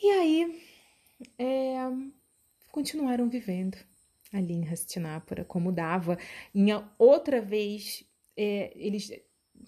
[0.02, 0.62] E aí
[1.38, 1.76] é,
[2.72, 3.76] continuaram vivendo
[4.32, 6.18] ali em Hastinapura, como dava.
[6.54, 9.12] Em outra vez, é, eles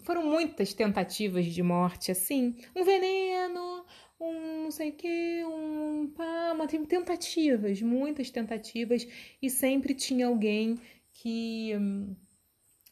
[0.03, 3.85] foram muitas tentativas de morte, assim, um veneno,
[4.19, 9.07] um não sei o que, um pá, uma, tentativas, muitas tentativas,
[9.41, 10.79] e sempre tinha alguém
[11.13, 12.15] que hum,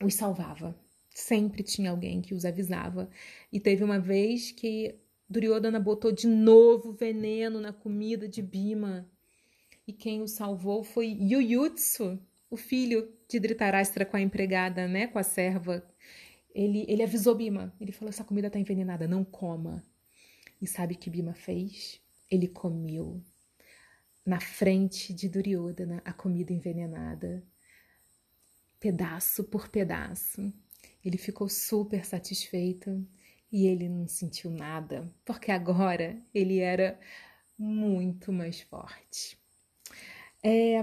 [0.04, 0.76] os salvava.
[1.14, 3.10] Sempre tinha alguém que os avisava.
[3.52, 4.96] E teve uma vez que
[5.30, 9.10] Duryodhana botou de novo veneno na comida de Bima.
[9.86, 12.20] E quem o salvou foi Yuyutsu,
[12.50, 15.84] o filho de Dhritarashtra com a empregada, né, com a serva
[16.54, 17.74] ele, ele avisou Bima.
[17.80, 19.84] Ele falou: essa comida está envenenada, não coma.
[20.62, 22.02] E sabe o que Bima fez?
[22.30, 23.24] Ele comeu
[24.26, 27.44] na frente de Duryodhana a comida envenenada,
[28.80, 30.54] pedaço por pedaço.
[31.04, 33.06] Ele ficou super satisfeito
[33.52, 37.00] e ele não sentiu nada, porque agora ele era
[37.58, 39.38] muito mais forte.
[40.44, 40.82] É,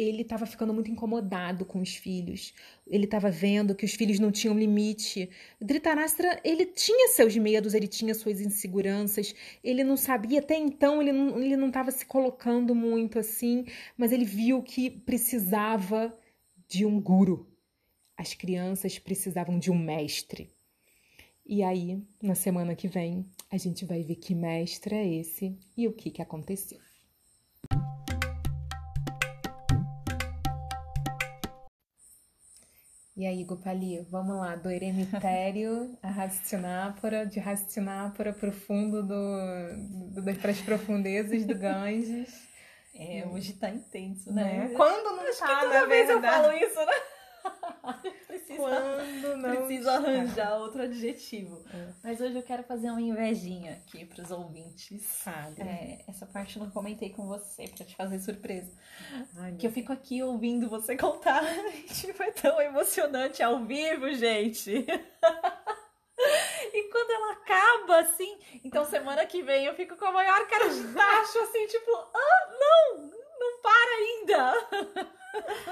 [0.00, 2.54] ele estava ficando muito incomodado com os filhos.
[2.86, 5.28] Ele estava vendo que os filhos não tinham limite.
[5.60, 9.34] Dhritarashtra, ele tinha seus medos, ele tinha suas inseguranças.
[9.62, 14.10] Ele não sabia, até então ele não ele não estava se colocando muito assim, mas
[14.10, 16.16] ele viu que precisava
[16.66, 17.46] de um guru.
[18.16, 20.50] As crianças precisavam de um mestre.
[21.44, 25.88] E aí, na semana que vem, a gente vai ver que mestre é esse e
[25.88, 26.89] o que, que aconteceu.
[33.20, 40.22] E aí, Gopali, vamos lá, do eremitério a Rastinápora, de Rastinápora para o fundo do,
[40.22, 42.30] do, para as profundezas do Ganges.
[42.94, 44.68] É, hoje tá intenso, né?
[44.68, 44.74] né?
[44.74, 46.44] Quando não Acho tá, que toda vez eu verdade.
[46.44, 48.12] falo isso, né?
[48.64, 49.94] preciso, Quando não preciso tá.
[49.96, 51.64] arranjar outro adjetivo.
[51.72, 51.88] É.
[52.02, 55.02] Mas hoje eu quero fazer uma invejinha aqui pros ouvintes.
[55.02, 55.62] Sabe?
[55.62, 58.72] É, essa parte eu não comentei com você pra te fazer surpresa.
[59.36, 61.42] Ai, Que eu fico aqui ouvindo você contar.
[61.92, 64.86] tipo, é tão emocionante ao vivo, gente.
[66.72, 70.68] E quando ela acaba, assim, então semana que vem eu fico com a maior cara
[70.68, 75.10] de tacho, assim, tipo, ah, não, não para ainda.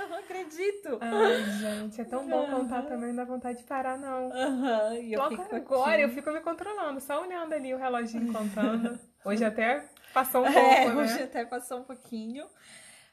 [0.09, 0.99] Não acredito.
[1.01, 4.31] Ai, gente, é tão bom contar também, não dá vontade de parar, não.
[4.33, 6.03] Aham, e eu Logo fico agora aqui.
[6.03, 8.97] eu fico me controlando, só olhando ali o reloginho contando.
[9.25, 10.95] Hoje até passou um pouco, É, né?
[10.95, 12.47] hoje até passou um pouquinho.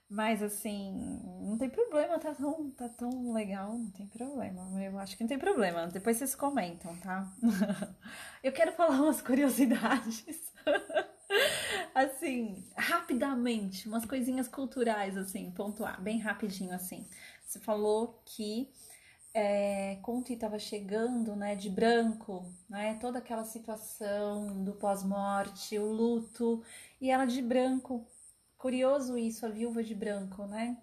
[0.08, 0.94] Mas assim,
[1.42, 4.62] não tem problema, tá tão, tá tão legal, não tem problema.
[4.84, 5.88] Eu acho que não tem problema.
[5.88, 7.28] Depois vocês comentam, tá?
[8.44, 10.54] Eu quero falar umas curiosidades.
[11.94, 17.08] Assim, rapidamente, umas coisinhas culturais, assim, pontuar, bem rapidinho, assim.
[17.46, 18.70] Você falou que
[19.34, 26.64] é, Conte estava chegando, né, de branco, né, toda aquela situação do pós-morte, o luto,
[27.02, 28.06] e ela de branco.
[28.58, 30.78] Curioso isso, a viúva de branco, né?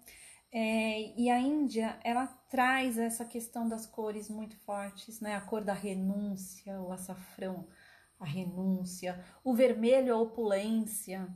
[0.51, 5.35] É, e a Índia, ela traz essa questão das cores muito fortes, né?
[5.35, 7.67] A cor da renúncia, o açafrão,
[8.23, 11.27] a renúncia, o vermelho, a opulência,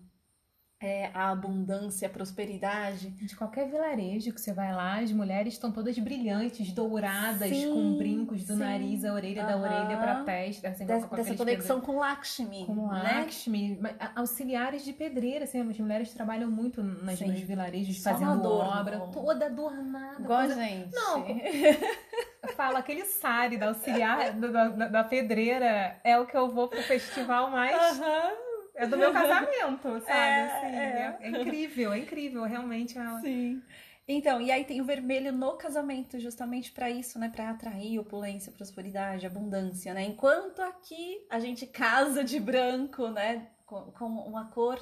[0.80, 3.10] é, a abundância, a prosperidade.
[3.10, 7.98] De qualquer vilarejo que você vai lá, as mulheres estão todas brilhantes, douradas, Sim, com
[7.98, 8.60] brincos do sim.
[8.60, 9.64] nariz, a orelha da Aham.
[9.64, 13.22] orelha pra testa, assim, Des- com dessa conexão com Lakshmi, com né?
[13.22, 13.80] Lakshmi,
[14.16, 17.32] auxiliares de pedreira, assim, as mulheres trabalham muito nas, Sim.
[17.32, 18.80] nos vilarejos Só fazendo adorno.
[18.80, 20.22] obra, toda adornada.
[20.22, 20.94] Igual gente.
[20.94, 21.26] Não,
[22.58, 26.82] falo, aquele sari da auxiliar do- da, da- pedreira é o que eu vou pro
[26.84, 27.76] festival mais.
[28.02, 28.32] Aham,
[28.76, 30.10] É do meu casamento, sabe?
[30.10, 31.18] É, assim, é.
[31.22, 31.28] é.
[31.28, 32.98] é incrível, é incrível, realmente.
[32.98, 33.62] É sim.
[34.10, 37.30] Então, e aí tem o vermelho no casamento, justamente para isso, né?
[37.30, 40.04] Para atrair opulência, prosperidade, abundância, né?
[40.04, 43.48] Enquanto aqui a gente casa de branco, né?
[43.66, 44.80] Com, com uma cor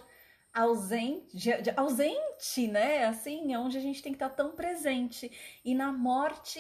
[0.54, 3.06] ausente, de- de- ausente, né?
[3.06, 5.32] Assim, é onde a gente tem que estar tão presente.
[5.66, 6.60] E na morte,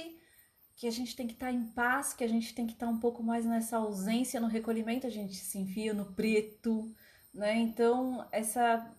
[0.75, 2.99] que a gente tem que estar em paz, que a gente tem que estar um
[2.99, 6.93] pouco mais nessa ausência, no recolhimento, a gente se enfia no preto,
[7.33, 7.55] né?
[7.55, 8.93] Então, essa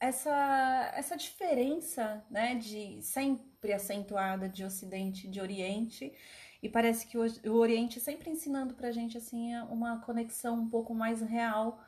[0.00, 6.12] essa, essa diferença, né, de sempre acentuada de Ocidente e de Oriente,
[6.62, 10.94] e parece que o, o Oriente sempre ensinando pra gente, assim, uma conexão um pouco
[10.94, 11.84] mais real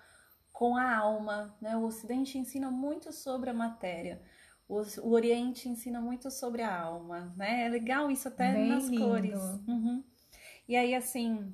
[0.52, 4.22] com a alma, né, o Ocidente ensina muito sobre a matéria,
[4.68, 8.86] o, o Oriente ensina muito sobre a alma, né, é legal isso até Bem nas
[8.86, 9.04] lindo.
[9.04, 9.40] cores.
[9.66, 10.04] Uhum.
[10.68, 11.52] E aí, assim,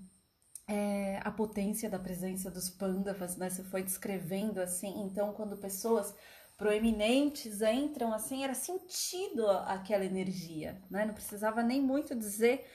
[0.68, 3.49] é, a potência da presença dos pândavas, né?
[3.49, 5.01] Você foi descrevendo assim.
[5.01, 6.14] Então, quando pessoas
[6.59, 11.07] proeminentes entram assim, era sentido aquela energia, né?
[11.07, 12.66] Não precisava nem muito dizer,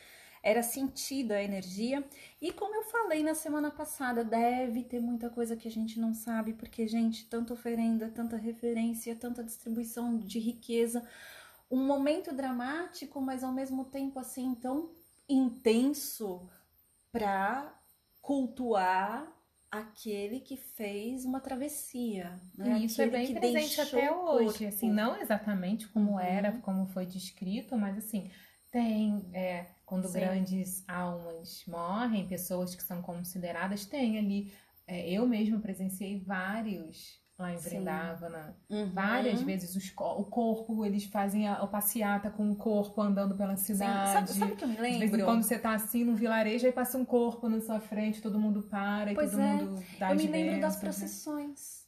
[0.43, 2.03] era sentido a energia.
[2.41, 6.13] E como eu falei na semana passada, deve ter muita coisa que a gente não
[6.13, 11.07] sabe, porque, gente, tanta oferenda, tanta referência, tanta distribuição de riqueza,
[11.71, 14.91] um momento dramático, mas ao mesmo tempo assim tão
[15.29, 16.49] intenso
[17.11, 17.73] para
[18.21, 19.31] cultuar
[19.71, 22.79] aquele que fez uma travessia, né?
[22.79, 24.65] E isso é Aquele bem que presente até hoje, corpo.
[24.65, 26.19] assim, não exatamente como Uhum.
[26.19, 28.31] era, como foi descrito, mas assim,
[28.71, 30.13] tem, é, quando Sim.
[30.13, 34.51] grandes almas morrem, pessoas que são consideradas, tem ali,
[34.87, 37.69] é, eu mesmo presenciei vários lá em Sim.
[37.69, 38.89] Vrindavana, Uhum.
[38.91, 43.55] várias vezes os o corpo, eles fazem a, a passeata com o corpo andando pela
[43.55, 43.65] Sim.
[43.65, 44.09] cidade.
[44.09, 45.25] Sabe, sabe o que eu me De vez em lembro?
[45.25, 48.63] quando você tá assim num vilarejo, aí passa um corpo na sua frente, todo mundo
[48.63, 49.57] para e Pois todo é.
[49.57, 50.81] mundo dá Eu me lembro das né?
[50.81, 51.83] procissões.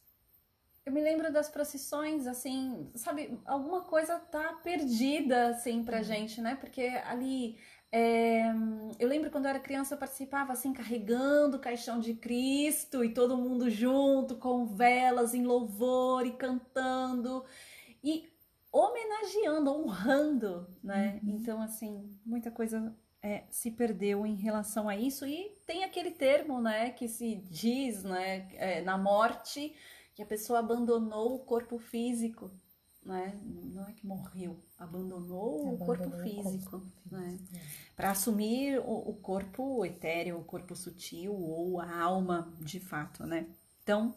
[0.86, 6.54] Eu me lembro das procissões, assim, sabe, alguma coisa tá perdida, assim, pra gente, né?
[6.54, 7.58] Porque ali,
[7.92, 8.52] é,
[8.98, 13.12] eu lembro quando eu era criança, eu participava, assim, carregando o caixão de Cristo e
[13.14, 17.44] todo mundo junto, com velas, em louvor e cantando
[18.02, 18.28] e
[18.72, 21.20] homenageando, honrando, né?
[21.22, 21.30] Uhum.
[21.36, 26.60] Então, assim, muita coisa é, se perdeu em relação a isso e tem aquele termo,
[26.60, 29.74] né, que se diz, né, é, na morte,
[30.14, 32.50] que a pessoa abandonou o corpo físico,
[33.06, 37.60] né, não é que morreu, abandonou, o Abandonou corpo o corpo físico, físico, né, é.
[37.94, 43.46] para assumir o, o corpo etéreo, o corpo sutil ou a alma de fato, né.
[43.82, 44.14] Então,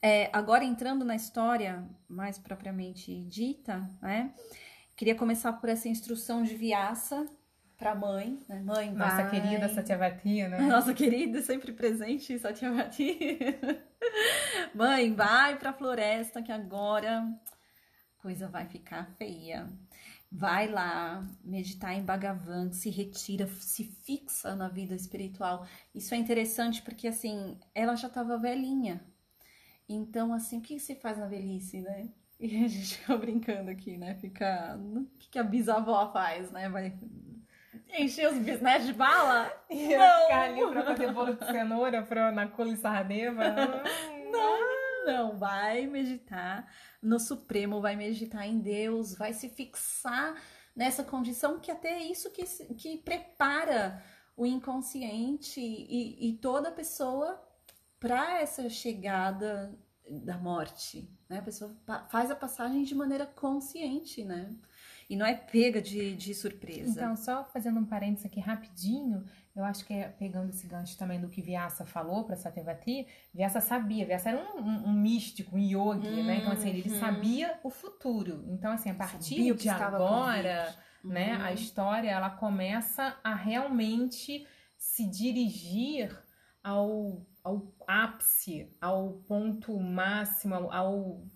[0.00, 4.32] é, agora entrando na história mais propriamente dita, né,
[4.96, 7.28] Queria começar por essa instrução de Vyasa
[7.76, 8.60] para mãe, né?
[8.60, 9.30] Mãe, Nossa vai.
[9.30, 10.58] querida Satyavati, né?
[10.66, 13.38] Nossa querida, sempre presente, Satyavati.
[14.74, 19.68] mãe, vai para a floresta que agora a coisa vai ficar feia.
[20.30, 25.66] Vai lá meditar em Bhagavan, se retira, se fixa na vida espiritual.
[25.94, 29.04] Isso é interessante porque assim, ela já estava velhinha.
[29.88, 32.08] Então, assim, o que se faz na velhice, né?
[32.40, 34.14] E a gente fica brincando aqui, né?
[34.16, 34.76] Fica.
[34.76, 36.68] O que, a bisavó faz, né?
[36.68, 36.98] Vai
[37.98, 39.52] encher os bisnetos de bala?
[39.68, 43.42] E ficar ali pra fazer bolo de cenoura pra, na Kulisardeva?
[44.30, 45.38] Não, não.
[45.38, 46.70] Vai meditar
[47.00, 50.34] no Supremo, vai meditar em Deus, vai se fixar
[50.74, 54.02] nessa condição que até é isso que, que prepara
[54.36, 57.42] o inconsciente e, e toda pessoa
[57.98, 59.74] para essa chegada
[60.08, 61.38] da morte, né?
[61.38, 61.74] A pessoa
[62.08, 64.54] faz a passagem de maneira consciente, né?
[65.08, 66.90] E não é pega de, de surpresa.
[66.90, 71.20] Então, só fazendo um parênteses aqui rapidinho, eu acho que é pegando esse gancho também
[71.20, 75.58] do que Vyasa falou para Satyavati, Vyasa sabia, Vyasa era um, um, um místico, um
[75.58, 76.38] yogi, uhum, né?
[76.38, 77.00] Então, assim, ele uhum.
[77.00, 78.44] sabia o futuro.
[78.48, 81.54] Então, assim, a partir de agora, né, a uhum.
[81.54, 84.46] história, ela começa a realmente
[84.76, 86.10] se dirigir
[86.62, 91.26] ao, ao ápice, ao ponto máximo, ao, ao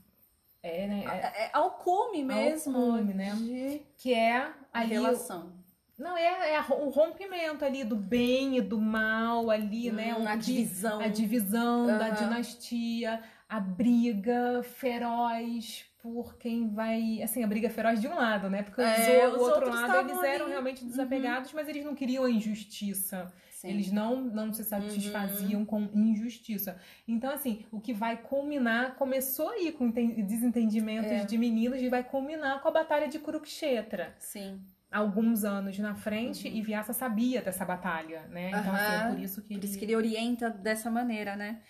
[0.63, 3.35] é, né, é, é, ao cume mesmo, ao cume, né?
[3.35, 3.83] De...
[3.97, 5.53] Que é a relação.
[5.99, 10.15] Não, é, é, o rompimento ali do bem e do mal ali, né?
[10.15, 10.33] hum, né?
[10.33, 11.01] a divisão.
[11.01, 11.99] A divisão uhum.
[11.99, 17.23] da dinastia, a briga feroz por quem vai.
[17.23, 18.63] Assim, a briga feroz de um lado, né?
[18.63, 20.29] Porque é, o outro lado eles ali.
[20.29, 21.57] eram realmente desapegados, uhum.
[21.57, 23.31] mas eles não queriam a injustiça.
[23.61, 23.69] Sim.
[23.69, 25.67] Eles não, não se satisfaziam uhum.
[25.67, 26.81] com injustiça.
[27.07, 31.25] Então, assim, o que vai culminar, começou aí com desentendimentos é.
[31.27, 34.15] de meninos e vai culminar com a Batalha de Kurukshetra.
[34.19, 36.55] Sim alguns anos na frente uhum.
[36.57, 38.49] e Vyasa sabia dessa batalha, né?
[38.49, 38.73] Então, uhum.
[38.73, 39.67] assim, é por isso que por ele...
[39.67, 41.61] isso que ele orienta dessa maneira, né?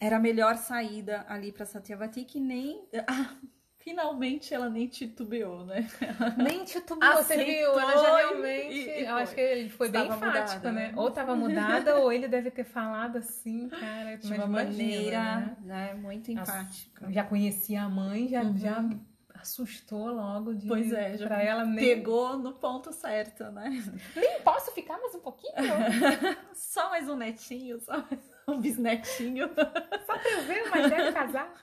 [0.00, 3.36] Era a melhor saída ali para Satyavati que nem ah,
[3.86, 5.88] finalmente ela nem titubeou, né?
[6.36, 7.78] Nem titubeou, você viu?
[7.78, 8.74] Ela já realmente.
[8.74, 10.92] E, e eu acho que ele foi bem enfático, mudada, né?
[10.96, 14.16] Ou tava mudada, ou ele deve ter falado assim, cara.
[14.16, 15.56] De uma maneira né?
[15.62, 15.94] né?
[15.94, 17.12] muito enfática.
[17.12, 18.58] Já conhecia a mãe, já, uhum.
[18.58, 18.90] já
[19.40, 21.84] assustou logo de Pois é, já ela nem...
[21.84, 23.70] pegou no ponto certo, né?
[24.16, 25.54] Nem posso ficar mais um pouquinho?
[26.52, 29.48] só mais um netinho, só mais um bisnetinho.
[30.06, 31.52] Só pra eu ver, mas deve casar.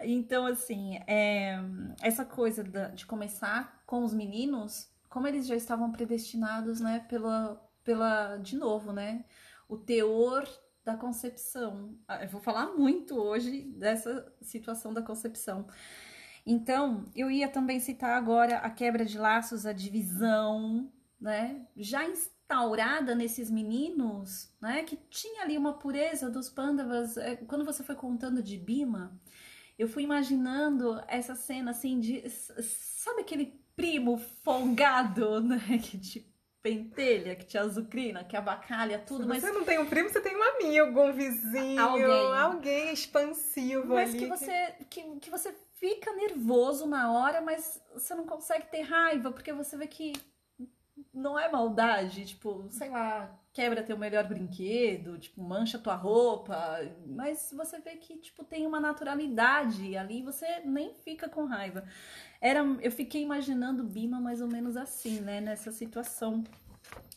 [0.00, 1.58] Então, assim, é,
[2.00, 2.62] essa coisa
[2.94, 8.92] de começar com os meninos, como eles já estavam predestinados, né, pela, pela de novo,
[8.92, 9.24] né,
[9.68, 10.48] o teor
[10.84, 11.98] da concepção.
[12.06, 15.66] Ah, eu vou falar muito hoje dessa situação da concepção.
[16.46, 20.90] Então, eu ia também citar agora a quebra de laços, a divisão,
[21.20, 27.16] né, já instaurada nesses meninos, né, que tinha ali uma pureza dos Pandavas.
[27.16, 29.18] É, quando você foi contando de Bima,
[29.78, 32.28] eu fui imaginando essa cena assim de.
[32.30, 35.78] Sabe aquele primo folgado, né?
[35.82, 39.22] Que te pentelha, que te azucrina, que abacalha tudo.
[39.22, 42.92] Se mas você não tem um primo, você tem um amigo, um vizinho, alguém, alguém
[42.92, 44.18] expansivo mas ali.
[44.18, 49.30] que você que, que você fica nervoso na hora, mas você não consegue ter raiva,
[49.30, 50.12] porque você vê que
[51.12, 57.52] não é maldade, tipo, sei lá, quebra teu melhor brinquedo, tipo, mancha tua roupa, mas
[57.56, 61.84] você vê que, tipo, tem uma naturalidade ali, você nem fica com raiva.
[62.40, 66.44] Era, eu fiquei imaginando Bima mais ou menos assim, né, nessa situação.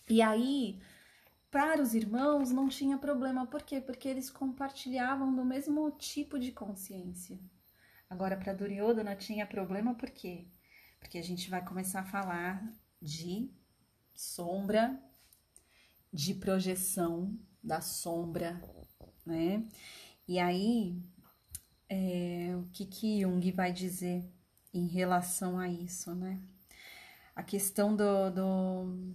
[0.09, 0.81] E aí,
[1.51, 3.79] para os irmãos não tinha problema, por quê?
[3.79, 7.39] Porque eles compartilhavam do mesmo tipo de consciência.
[8.09, 10.47] Agora, para Duryodhana tinha problema por quê?
[10.99, 12.61] Porque a gente vai começar a falar
[13.01, 13.49] de
[14.13, 14.99] sombra,
[16.11, 18.61] de projeção da sombra,
[19.25, 19.65] né?
[20.27, 21.01] E aí,
[21.89, 24.23] é, o que que Jung vai dizer
[24.73, 26.39] em relação a isso, né?
[27.35, 29.13] A questão do, do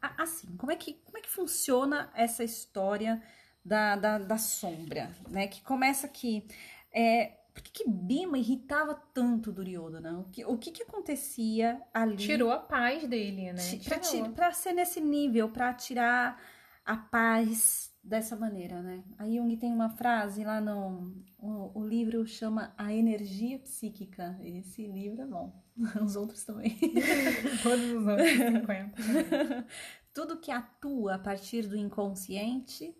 [0.00, 3.22] assim, como é que como é que funciona essa história
[3.64, 5.46] da, da, da sombra, né?
[5.46, 6.46] Que começa aqui,
[6.92, 10.20] é, por que, que Bima irritava tanto Duryodhana?
[10.20, 12.16] O que, o que, que acontecia ali?
[12.16, 13.62] Tirou a paz dele, né?
[13.84, 16.40] Pra, pra ser nesse nível, pra tirar
[16.84, 19.02] a paz dessa maneira, né?
[19.18, 21.12] A Jung tem uma frase lá no...
[21.36, 24.38] O, o livro chama A Energia Psíquica.
[24.40, 25.60] Esse livro é bom.
[26.00, 26.78] Os outros também.
[27.62, 29.66] Todos os outros 50.
[30.14, 32.96] Tudo que atua a partir do inconsciente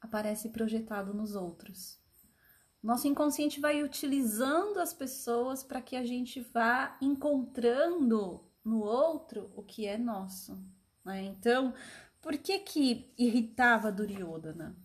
[0.00, 1.99] aparece projetado nos outros.
[2.82, 9.62] Nosso inconsciente vai utilizando as pessoas para que a gente vá encontrando no outro o
[9.62, 10.58] que é nosso.
[11.04, 11.22] Né?
[11.24, 11.74] Então,
[12.22, 14.76] por que que irritava Duryodhana?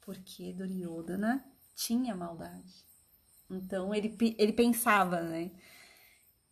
[0.00, 1.44] Porque Duryodhana
[1.74, 2.86] tinha maldade.
[3.50, 5.50] Então ele, ele pensava, né?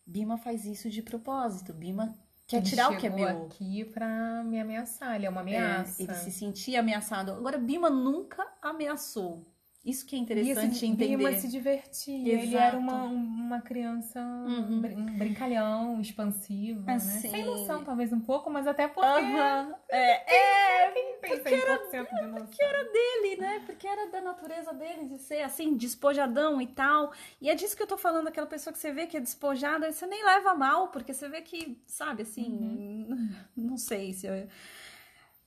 [0.07, 1.73] Bima faz isso de propósito.
[1.73, 2.15] Bima
[2.47, 3.47] quer ele tirar o que é meu.
[3.47, 5.17] aqui para me ameaçar.
[5.17, 6.03] Ele é uma ameaça.
[6.03, 7.33] É, ele se sentia ameaçado.
[7.33, 9.47] Agora Bima nunca ameaçou.
[9.83, 11.17] Isso que é interessante esse, entender.
[11.17, 12.35] Bima se divertia.
[12.35, 12.47] Exato.
[12.47, 14.77] Ele era uma, uma criança uhum.
[14.77, 17.29] um brincalhão, expansiva, assim.
[17.29, 17.31] né?
[17.31, 19.09] Sem noção, talvez um pouco, mas até porque.
[19.09, 19.75] Uhum.
[19.89, 23.63] É, é quem pensa porque, era, de porque era dele, né?
[23.65, 27.15] Porque era da natureza dele de ser assim, despojadão e tal.
[27.41, 29.91] E é disso que eu tô falando, aquela pessoa que você vê que é despojada,
[29.91, 33.31] você nem leva mal, porque você vê que, sabe, assim, uhum.
[33.57, 34.27] não sei se.
[34.27, 34.47] Eu,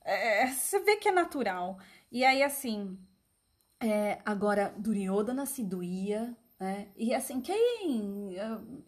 [0.04, 1.78] é, você vê que é natural.
[2.10, 2.98] E aí, assim
[3.84, 6.90] é, agora, Duryodhana se doía, né?
[6.96, 8.34] E assim, quem.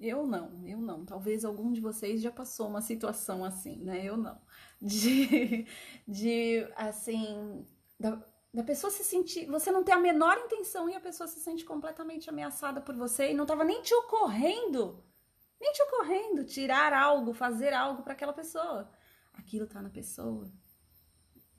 [0.00, 1.04] Eu não, eu não.
[1.04, 4.02] Talvez algum de vocês já passou uma situação assim, né?
[4.02, 4.40] Eu não.
[4.80, 5.66] De,
[6.08, 7.66] de assim,
[8.00, 8.22] da,
[8.54, 9.44] da pessoa se sentir.
[9.46, 13.32] Você não ter a menor intenção e a pessoa se sente completamente ameaçada por você
[13.32, 15.04] e não tava nem te ocorrendo,
[15.60, 18.90] nem te ocorrendo tirar algo, fazer algo para aquela pessoa.
[19.34, 20.50] Aquilo tá na pessoa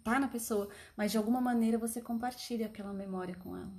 [0.07, 3.73] tá na pessoa, mas de alguma maneira você compartilha aquela memória com ela.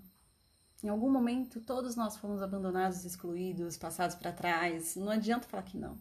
[0.84, 4.94] Em algum momento, todos nós fomos abandonados, excluídos, passados para trás.
[4.94, 5.96] Não adianta falar que não.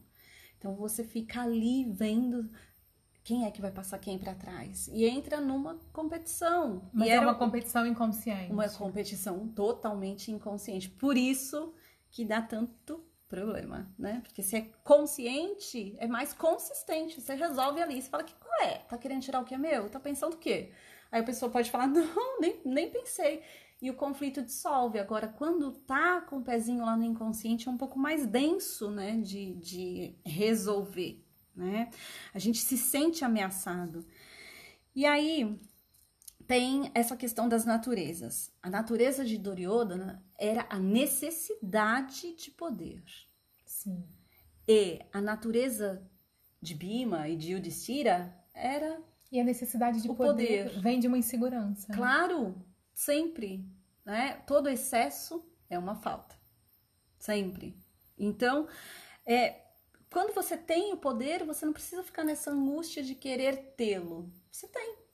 [0.57, 2.49] Então você fica ali vendo
[3.23, 6.89] quem é que vai passar quem para trás e entra numa competição.
[6.93, 8.51] Mas e é uma competição inconsciente.
[8.51, 10.89] Uma competição totalmente inconsciente.
[10.89, 11.73] Por isso
[12.11, 14.21] que dá tanto problema, né?
[14.23, 17.19] Porque se é consciente, é mais consistente.
[17.19, 18.79] Você resolve ali, você fala que qual é?
[18.79, 19.89] Tá querendo tirar o que é meu?
[19.89, 20.71] Tá pensando o quê?
[21.11, 23.43] Aí a pessoa pode falar, não, nem, nem pensei.
[23.81, 24.97] E o conflito dissolve.
[24.97, 29.17] Agora, quando tá com o pezinho lá no inconsciente, é um pouco mais denso, né?
[29.17, 31.23] De, de resolver,
[31.55, 31.89] né?
[32.33, 34.05] A gente se sente ameaçado.
[34.95, 35.59] E aí,
[36.47, 38.51] tem essa questão das naturezas.
[38.63, 43.03] A natureza de Duryodhana era a necessidade de poder.
[43.65, 44.07] Sim.
[44.67, 46.09] E a natureza
[46.61, 51.17] de Bima e de Yudhishthira era e a necessidade de poder, poder, vem de uma
[51.17, 51.87] insegurança.
[51.89, 51.95] Né?
[51.95, 52.55] Claro,
[52.93, 53.69] sempre,
[54.05, 54.41] né?
[54.47, 56.35] Todo excesso é uma falta.
[57.19, 57.77] Sempre.
[58.17, 58.67] Então,
[59.25, 59.63] é,
[60.09, 64.31] quando você tem o poder, você não precisa ficar nessa angústia de querer tê-lo.
[64.49, 65.06] Você tem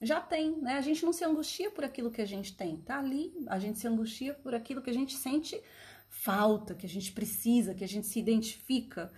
[0.00, 0.74] já tem, né?
[0.74, 3.78] A gente não se angustia por aquilo que a gente tem, tá ali, a gente
[3.78, 5.60] se angustia por aquilo que a gente sente
[6.08, 9.12] falta, que a gente precisa, que a gente se identifica.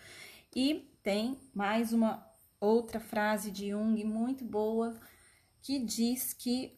[0.55, 2.27] E tem mais uma
[2.61, 4.95] outra frase de Jung muito boa
[5.61, 6.77] que diz que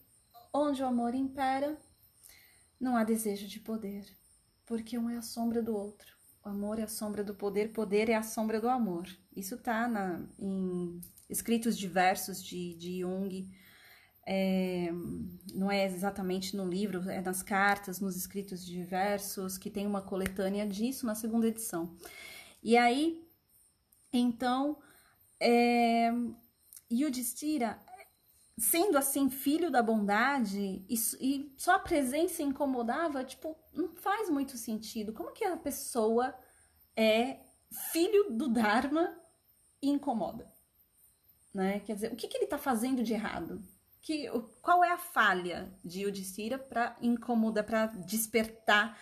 [0.53, 1.77] onde o amor impera,
[2.79, 4.07] não há desejo de poder,
[4.67, 6.15] porque um é a sombra do outro.
[6.45, 9.09] O amor é a sombra do poder, poder é a sombra do amor.
[9.35, 13.51] Isso tá na, em escritos diversos de, de Jung
[14.27, 14.91] é,
[15.55, 20.67] não é exatamente no livro, é nas cartas, nos escritos diversos, que tem uma coletânea
[20.67, 21.95] disso na segunda edição.
[22.63, 23.23] E aí,
[24.13, 24.79] então,
[25.39, 26.11] é,
[26.91, 27.79] Yudhishthira,
[28.57, 34.57] sendo assim filho da bondade, e, e só a presença incomodava, tipo, não faz muito
[34.57, 35.13] sentido.
[35.13, 36.35] Como que a pessoa
[36.97, 37.41] é
[37.93, 39.15] filho do Dharma
[39.83, 40.51] e incomoda?
[41.53, 41.81] Né?
[41.81, 43.63] Quer dizer, o que, que ele está fazendo de errado?
[44.05, 44.31] Que,
[44.61, 48.99] qual é a falha de Yudhishthira para incomodar, para despertar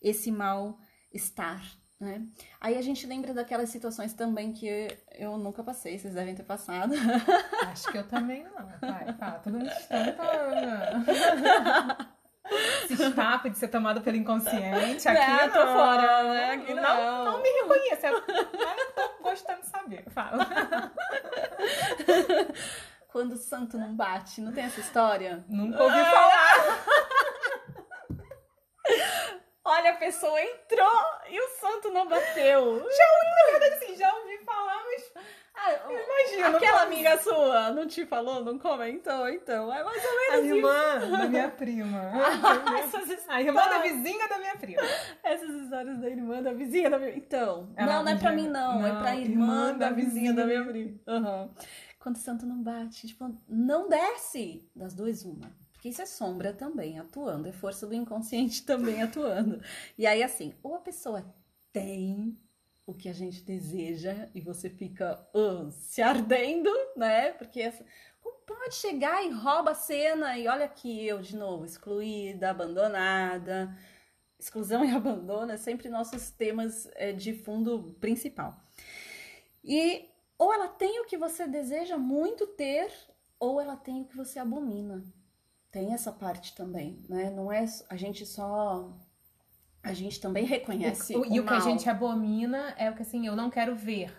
[0.00, 1.62] esse mal-estar,
[2.00, 2.26] né?
[2.58, 6.94] Aí a gente lembra daquelas situações também que eu nunca passei, vocês devem ter passado.
[7.70, 9.14] Acho que eu também não, pai.
[9.18, 9.98] Tá, todo mundo está.
[12.88, 16.52] Esse papo de ser tomado pelo inconsciente, aqui não, eu tô fora, né?
[16.52, 16.82] Aqui não.
[16.82, 18.06] Não, não me reconheça.
[18.06, 18.24] Eu não
[18.94, 20.10] tô gostando de saber.
[20.10, 20.46] Fala
[23.16, 24.42] quando o santo não bate.
[24.42, 25.42] Não tem essa história?
[25.48, 26.84] Nunca ouvi falar.
[29.64, 31.00] Olha, a pessoa entrou
[31.30, 32.78] e o santo não bateu.
[32.78, 35.12] Já, na verdade, assim, já ouvi falar, mas.
[35.54, 36.58] Ah, imagina.
[36.58, 39.72] Aquela amiga sua não te falou, não comentou, então.
[39.72, 41.10] É mais ou menos A irmã isso.
[41.16, 42.12] da minha prima.
[43.28, 44.82] a irmã da vizinha da minha prima.
[45.24, 48.46] Essas histórias da irmã da vizinha da minha Então, Ela não, não é pra mim,
[48.46, 48.78] não.
[48.78, 51.00] não é pra irmã, irmã da, da, vizinha, vizinha da minha prima.
[51.06, 51.54] Uhum
[52.06, 55.50] quando o santo não bate, tipo, não desce das duas uma.
[55.72, 59.60] Porque isso é sombra também atuando, é força do inconsciente também atuando.
[59.98, 61.26] E aí, assim, ou a pessoa
[61.72, 62.38] tem
[62.86, 67.32] o que a gente deseja e você fica uh, se ardendo, né?
[67.32, 67.72] Porque
[68.20, 73.76] como pode chegar e rouba a cena e olha aqui eu de novo, excluída, abandonada,
[74.38, 78.56] exclusão e abandono é sempre nossos temas é, de fundo principal.
[79.64, 82.90] E ou ela tem o que você deseja muito ter,
[83.38, 85.02] ou ela tem o que você abomina.
[85.70, 87.30] Tem essa parte também, né?
[87.30, 88.96] Não é a gente só
[89.82, 93.02] a gente também reconhece o, o, e o que a gente abomina é o que
[93.02, 94.12] assim, eu não quero ver.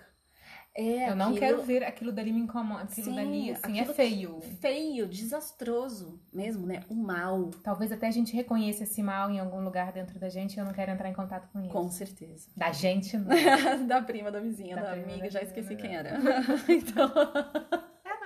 [0.80, 3.82] É eu não aquilo- quero ver aquilo dali me incomoda, aquilo Sim, dali assim é
[3.82, 4.40] aquilo feio.
[4.62, 6.82] feio, desastroso mesmo, né?
[6.88, 10.56] O mal, Talvez até a gente reconheça esse mal em algum lugar dentro da gente
[10.56, 11.70] e eu não quero entrar em contato com isso.
[11.70, 12.48] com certeza.
[12.56, 13.26] Da gente, não.
[13.88, 16.20] da prima, da vizinha, Da da, prima, amiga, da já esqueci quem era.
[16.70, 17.12] então,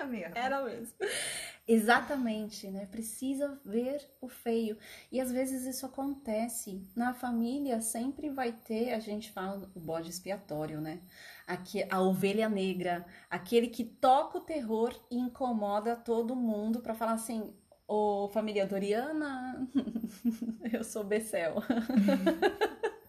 [0.01, 0.37] Era mesmo.
[0.37, 0.95] era mesmo.
[1.67, 2.85] Exatamente, né?
[2.87, 4.77] Precisa ver o feio.
[5.11, 6.85] E às vezes isso acontece.
[6.95, 11.01] Na família sempre vai ter, a gente fala o bode expiatório, né?
[11.45, 17.13] Aqui, a ovelha negra, aquele que toca o terror e incomoda todo mundo pra falar
[17.13, 17.53] assim:
[17.87, 19.67] Ô família Doriana,
[20.73, 21.55] eu sou Becel.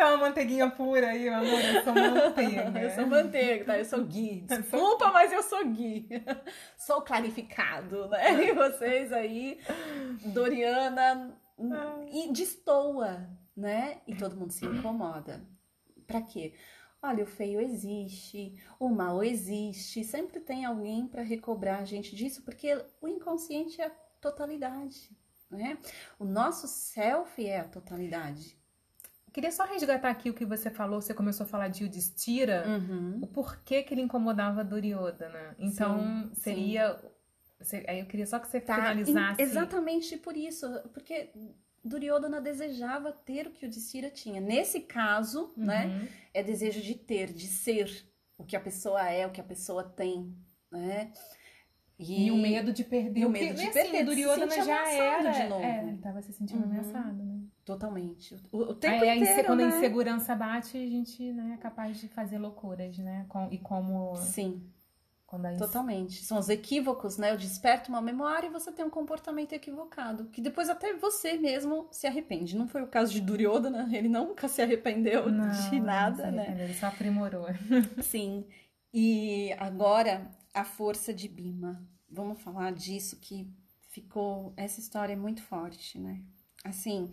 [0.00, 1.60] Botar uma manteiguinha pura aí, meu amor.
[1.60, 2.72] Eu sou manteiga.
[2.80, 3.78] Eu sou manteiga, tá?
[3.78, 4.40] Eu sou Gui.
[4.48, 6.08] Desculpa, mas eu sou Gui.
[6.78, 8.48] Sou clarificado, né?
[8.48, 9.60] E vocês aí,
[10.32, 11.38] Doriana,
[12.10, 14.00] e destoa, né?
[14.06, 15.46] E todo mundo se incomoda.
[16.06, 16.54] Pra quê?
[17.02, 22.42] Olha, o feio existe, o mal existe, sempre tem alguém pra recobrar a gente disso,
[22.42, 23.90] porque o inconsciente é a
[24.20, 25.10] totalidade,
[25.50, 25.78] né?
[26.18, 28.59] O nosso self é a totalidade.
[29.32, 31.00] Queria só resgatar aqui o que você falou.
[31.00, 32.64] Você começou a falar de Yudhishthira.
[32.66, 33.18] Uhum.
[33.22, 35.54] o porquê que ele incomodava Duryodhana.
[35.58, 37.00] Então, Sim, seria...
[37.60, 39.40] você- Aí eu queria só que você Tá, finalizasse.
[39.42, 41.30] exatamente por isso, porque
[41.84, 44.40] Duryodhana desejava ter o que o Yudhishthira tinha.
[44.40, 46.08] Nesse caso, né, Uhum.
[46.34, 48.04] é desejo de ter, de ser
[48.36, 50.34] o que a pessoa é, o que a pessoa tem,
[50.72, 51.12] né?
[51.98, 53.20] E, o medo de perder.
[53.20, 55.30] e o medo de assim, perder, Duryodhana já era.
[55.30, 55.62] de novo.
[55.62, 56.70] É, ele tava se sentindo Uhum.
[56.70, 57.29] ameaçado, né?
[57.74, 58.36] Totalmente.
[58.50, 59.76] O, o tempo aí inteiro, quando a né?
[59.76, 63.26] insegurança bate, a gente né, é capaz de fazer loucuras, né?
[63.28, 64.16] Com- e como.
[64.16, 64.62] Sim,
[65.26, 66.24] Quando a totalmente.
[66.24, 67.30] São os equívocos, né?
[67.30, 70.24] Eu desperto uma memória e você tem um comportamento equivocado.
[70.26, 72.56] Que depois até você mesmo se arrepende.
[72.56, 76.56] Não foi o caso de Duryodhana, ele nunca se arrependeu Não, de nada, né?
[76.64, 77.46] Ele só aprimorou.
[78.02, 78.44] Sim.
[78.92, 81.80] E agora a força de Bima.
[82.10, 83.48] Vamos falar disso que
[83.88, 84.52] ficou.
[84.56, 86.20] Essa história é muito forte, né?
[86.64, 87.10] Assim,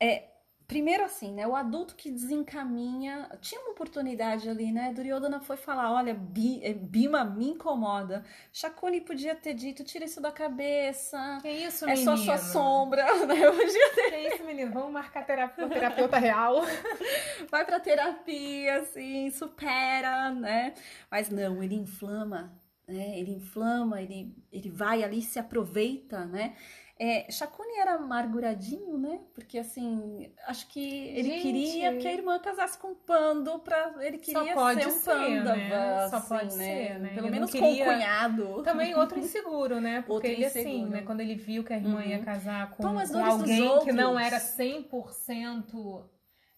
[0.00, 0.24] é.
[0.66, 1.46] Primeiro assim, né?
[1.46, 3.30] O adulto que desencaminha.
[3.40, 4.92] Tinha uma oportunidade ali, né?
[4.92, 8.22] Duryodhana foi falar: olha, Bi- eh, Bima me incomoda.
[8.52, 11.38] Shakuni podia ter dito: tira isso da cabeça.
[11.40, 12.04] Que isso, É menino?
[12.04, 13.46] só sua sombra, né?
[13.46, 14.70] Eu podia Que isso, menino?
[14.70, 16.56] Vamos marcar terapia, terapeuta real.
[17.50, 20.74] vai pra terapia, assim, supera, né?
[21.10, 22.52] Mas não, ele inflama,
[22.86, 23.18] né?
[23.18, 26.54] Ele inflama, ele, ele vai ali, se aproveita, né?
[27.00, 29.20] É, Shakuni era amarguradinho, né?
[29.32, 30.80] Porque assim, acho que
[31.10, 31.42] ele Gente.
[31.42, 33.94] queria que a irmã casasse com um pando pra.
[34.00, 36.08] Ele Só queria pode ser um ser, pândava, né?
[36.10, 36.64] Só assim, pode né?
[36.64, 37.08] ser, né?
[37.14, 38.62] Pelo Ele menos queria- com o cunhado.
[38.64, 39.98] Também outro inseguro, né?
[40.00, 40.90] Porque Outro ele, assim, inseguro.
[40.90, 41.02] né?
[41.02, 42.24] Quando ele viu que a irmã ia Uhum.
[42.24, 46.04] casar com, com alguém que não era 100%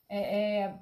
[0.09, 0.75] é, é,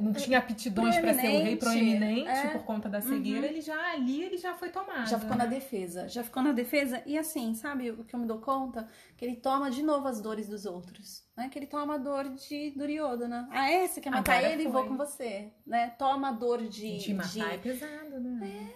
[0.00, 2.48] não tinha aptidões para ser o rei Proeminente, é.
[2.50, 3.44] por conta da cegueira, Uhum.
[3.46, 5.08] ele já ali ele já foi tomado.
[5.08, 5.50] Já ficou na né?
[5.50, 7.02] defesa, já ficou na defesa.
[7.04, 8.88] E assim, sabe o que eu me dou conta?
[9.16, 11.48] Que ele toma de novo as dores dos outros, né?
[11.48, 13.48] Que ele toma a dor de Duryodhana.
[13.50, 13.86] Ah, é?
[13.88, 14.62] Você quer matar Agora ele?
[14.64, 14.72] foi.
[14.72, 15.88] Vou com você, né?
[15.98, 16.98] Toma a dor de...
[16.98, 18.70] De matar de- é pesado, né?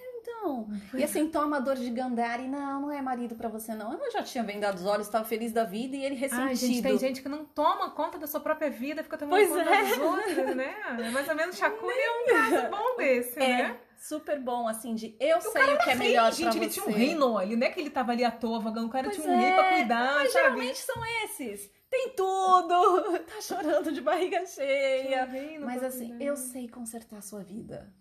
[0.45, 2.47] Então, e assim, toma a dor de Gandhari.
[2.47, 3.93] Não, não é marido pra você, não.
[3.95, 6.49] Eu já tinha vendado os olhos, estava feliz da vida e ele ressentido.
[6.49, 9.49] Ai, gente, tem gente que não toma conta da sua própria vida, fica tomando Pois
[9.49, 9.83] conta é.
[9.85, 10.75] dos outros, né?
[10.99, 13.77] É mais ou menos Shakuni é um caso bom desse, É, né?
[13.97, 16.57] super bom, assim, de eu O sei o que é era melhor rei, pra gente,
[16.59, 16.81] ele você.
[16.81, 19.05] tinha um reino, ele não é que ele tava ali à toa vagando, o cara
[19.09, 20.45] Pois tinha um rei pra é, cuidar, Mas sabe?
[20.45, 21.71] geralmente são esses.
[21.89, 25.29] Tem tudo, tá chorando de barriga cheia.
[25.61, 26.25] um Mas assim, cuidar.
[26.25, 27.93] eu sei consertar a sua vida.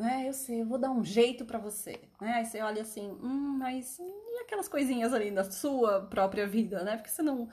[0.00, 0.26] Né?
[0.26, 2.00] Eu sei, eu vou dar um jeito pra você.
[2.18, 2.32] Né?
[2.32, 6.96] Aí você olha assim, hum, mas e aquelas coisinhas ali da sua própria vida, né?
[6.96, 7.48] Porque você não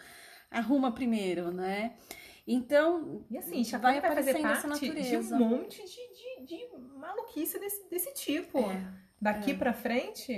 [0.50, 1.98] arruma primeiro, né?
[2.48, 5.36] Então, E assim, Chacon vai vai, fazer aparecendo essa parte de natureza.
[5.36, 8.60] um monte de, de, de maluquice desse, desse tipo.
[8.60, 8.88] É,
[9.22, 9.54] Daqui é.
[9.56, 10.32] pra frente,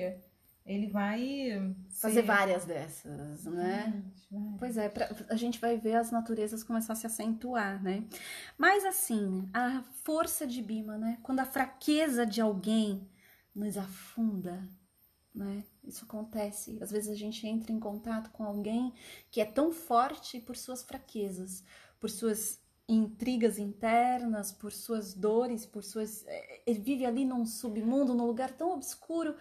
[0.66, 4.04] ele vai fazer ser- várias dessas, né?
[4.30, 4.56] Vai.
[4.60, 8.08] Pois é, pra- a gente vai ver as naturezas começar a se acentuar, né?
[8.58, 11.18] Mas assim, a força de Bima, né?
[11.24, 13.10] Quando a fraqueza de alguém
[13.56, 14.68] nos afunda,
[15.34, 15.64] né?
[15.84, 16.78] Isso acontece.
[16.82, 18.94] Às vezes a gente entra em contato com alguém
[19.32, 21.64] que é tão forte por suas fraquezas,
[22.00, 26.24] por suas intrigas internas, por suas dores, por suas.
[26.28, 29.36] eh, Ele vive ali num submundo, num lugar tão obscuro.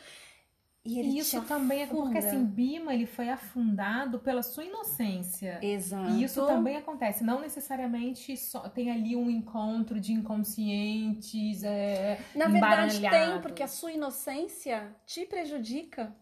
[0.84, 5.58] E ele isso também é porque assim, Bima ele foi afundado pela sua inocência.
[5.62, 6.12] Exato.
[6.12, 7.22] E isso também acontece.
[7.22, 11.62] Não necessariamente só tem ali um encontro de inconscientes.
[11.62, 16.16] É, Na verdade tem, porque a sua inocência te prejudica.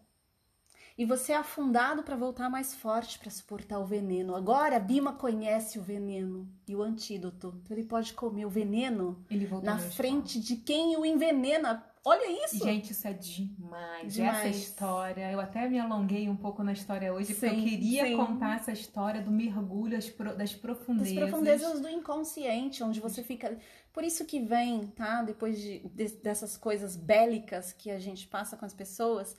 [0.98, 4.34] E você é afundado para voltar mais forte para suportar o veneno.
[4.34, 7.54] Agora, Bima conhece o veneno e o antídoto.
[7.62, 9.22] Então, ele pode comer o veneno
[9.62, 11.84] na frente de quem o envenena.
[12.08, 12.64] Olha isso!
[12.64, 14.14] Gente, isso é demais.
[14.14, 14.38] demais.
[14.38, 18.04] Essa história, eu até me alonguei um pouco na história hoje, sim, porque eu queria
[18.04, 18.16] sim.
[18.16, 19.98] contar essa história do mergulho
[20.38, 21.14] das profundezas.
[21.14, 23.58] Das profundezas do inconsciente, onde você fica.
[23.92, 25.20] Por isso que vem, tá?
[25.22, 29.36] Depois de, de dessas coisas bélicas que a gente passa com as pessoas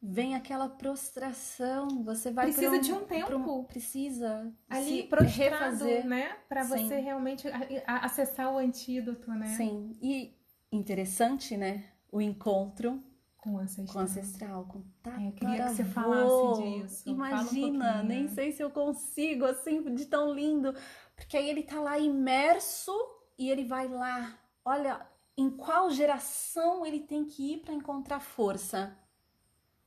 [0.00, 6.06] vem aquela prostração, você vai precisa um, de um tempo, um, precisa ali prostrado, refazer,
[6.06, 7.48] né, para você realmente
[7.86, 9.46] acessar o antídoto, né?
[9.56, 9.96] Sim.
[10.02, 10.36] E
[10.70, 11.84] interessante, né,
[12.14, 13.02] o encontro
[13.36, 17.08] com o ancestral, com, ancestral, com é, eu queria que você falasse disso.
[17.10, 20.74] Imagina, um nem sei se eu consigo assim de tão lindo,
[21.14, 22.92] porque aí ele tá lá imerso
[23.38, 25.06] e ele vai lá, olha,
[25.36, 28.96] em qual geração ele tem que ir para encontrar força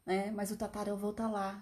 [0.07, 0.32] né?
[0.32, 1.61] Mas o tataravô tá lá.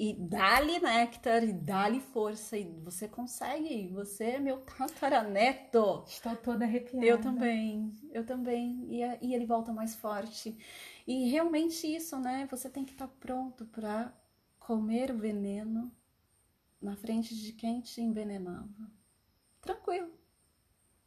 [0.00, 6.04] E dá-lhe néctar, e dá-lhe força, e você consegue, você é meu tataraneto.
[6.06, 7.04] Estou toda arrepiada.
[7.04, 8.86] Eu também, eu também.
[8.88, 10.56] E, e ele volta mais forte.
[11.04, 12.46] E realmente isso, né?
[12.48, 14.14] Você tem que estar tá pronto para
[14.60, 15.90] comer o veneno
[16.80, 18.92] na frente de quem te envenenava.
[19.60, 20.12] Tranquilo.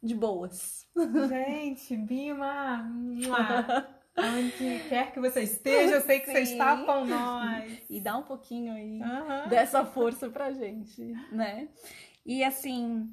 [0.02, 0.86] De boas.
[1.30, 2.90] Gente, Bima!
[4.16, 6.32] Onde quer que você esteja, eu sei que Sim.
[6.32, 7.78] você está com nós.
[7.88, 9.48] E dá um pouquinho aí uhum.
[9.48, 11.68] dessa força pra gente, né?
[12.24, 13.10] E assim,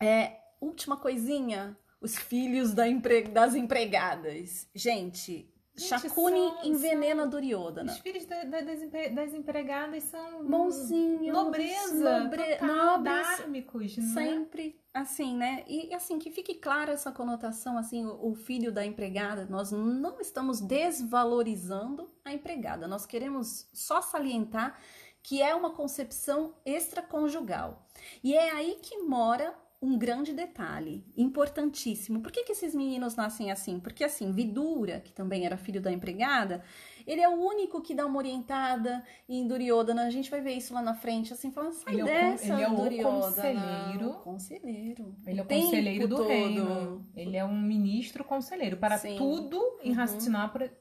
[0.00, 3.22] é, última coisinha, os filhos da empre...
[3.22, 4.68] das empregadas.
[4.74, 7.92] Gente, Shakuni são, envenena são, Duryodhana.
[7.92, 8.80] Os filhos da, da, das,
[9.12, 14.04] das, empregadas são bonzinhos, nobreza, nobre, total, dármicos, né?
[14.14, 15.64] sempre assim, né?
[15.66, 19.44] E assim que fique clara essa conotação, assim, o, o, filho da empregada.
[19.50, 22.86] Nós não estamos desvalorizando a empregada.
[22.86, 24.78] Nós queremos só salientar
[25.20, 27.88] que é uma concepção extraconjugal.
[28.22, 29.54] E é aí que mora
[29.84, 32.22] um grande detalhe, importantíssimo.
[32.22, 33.78] Por que, que esses meninos nascem assim?
[33.78, 36.64] Porque assim, Vidura, que também era filho da empregada,
[37.06, 40.06] ele é o único que dá uma orientada em Duryodhana.
[40.06, 42.56] A gente vai ver isso lá na frente, assim, falando, sai ele dessa, é o,
[42.56, 43.20] ele é o Duryodhana.
[43.20, 44.08] conselheiro.
[44.08, 45.16] O conselheiro.
[45.26, 46.28] Ele é o conselheiro do todo.
[46.28, 47.06] reino.
[47.14, 49.16] Ele é um ministro conselheiro para Sim.
[49.16, 50.00] tudo em uhum.
[50.00, 50.72] Hastinapura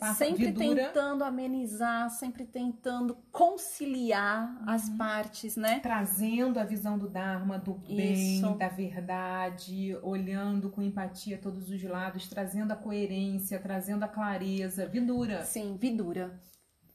[0.00, 4.70] é, sempre tentando amenizar, sempre tentando conciliar uhum.
[4.70, 5.80] as partes, né?
[5.80, 8.54] Trazendo a visão do Dharma, do bem, Isso.
[8.54, 14.86] da verdade, olhando com empatia todos os lados, trazendo a coerência, trazendo a clareza.
[14.86, 15.44] Vidura.
[15.44, 16.40] Sim, vidura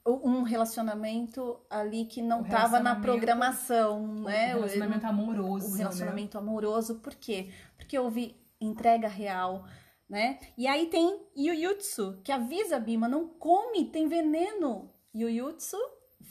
[0.06, 4.54] um relacionamento ali que não estava na programação, né?
[4.54, 5.68] O relacionamento amoroso.
[5.68, 5.78] O né?
[5.78, 6.44] relacionamento né?
[6.44, 7.50] amoroso, por quê?
[7.78, 9.66] Porque houve entrega real,
[10.14, 10.38] né?
[10.55, 14.93] E aí tem Yuyutsu, que avisa a Bima, não come, tem veneno.
[15.16, 15.76] Yuyutsu,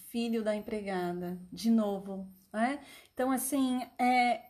[0.08, 2.80] filho da empregada, de novo, né?
[3.12, 4.40] Então, assim, é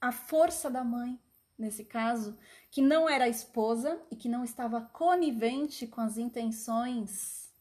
[0.00, 1.20] a força da mãe,
[1.58, 2.38] nesse caso,
[2.70, 7.52] que não era esposa e que não estava conivente com as intenções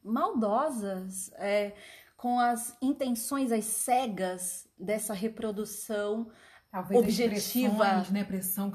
[0.00, 1.74] maldosas, é,
[2.16, 6.30] com as intenções as cegas dessa reprodução
[6.72, 8.02] Talvez objetiva.
[8.10, 8.24] né?
[8.24, 8.70] Pressão,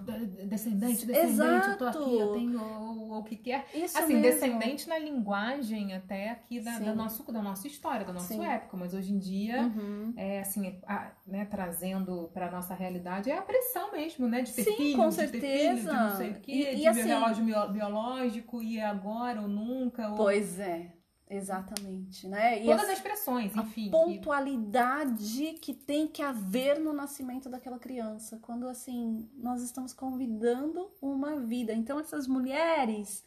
[0.46, 1.70] descendente, descendente, Exato.
[1.72, 3.66] eu tô aqui, eu tenho o, o que quer.
[3.74, 4.22] Isso assim, mesmo.
[4.22, 8.46] descendente na linguagem até aqui da, da, nosso, da nossa história, da nossa Sim.
[8.46, 10.14] época, mas hoje em dia, uhum.
[10.16, 14.44] é assim, a, né, trazendo para nossa realidade, é a pressão mesmo, né?
[14.44, 15.42] De ter Sim, filho, com de certeza.
[15.42, 19.42] ter filho, de não sei o quê, e, de e assim, relógio biológico, e agora
[19.42, 20.08] ou nunca.
[20.10, 20.18] Ou...
[20.18, 20.97] Pois é.
[21.30, 22.62] Exatamente, né?
[22.64, 23.90] E Todas as pressões, enfim.
[23.90, 30.90] A pontualidade que tem que haver no nascimento daquela criança, quando assim nós estamos convidando
[31.02, 31.74] uma vida.
[31.74, 33.26] Então essas mulheres,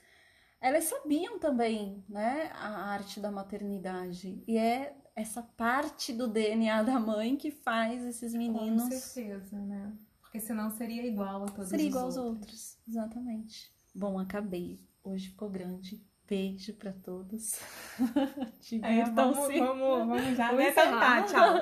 [0.61, 6.99] elas sabiam também, né, a arte da maternidade e é essa parte do DNA da
[6.99, 8.85] mãe que faz esses meninos.
[8.85, 9.93] Com certeza, né?
[10.23, 12.19] Porque senão seria igual a todos seria os igual outros.
[12.19, 13.71] aos outros, exatamente.
[13.95, 14.79] Bom, acabei.
[15.03, 17.59] Hoje ficou grande beijo para todos.
[18.83, 21.25] É, vamos, vamos, vamos já vamos cantar.
[21.27, 21.55] Tchau.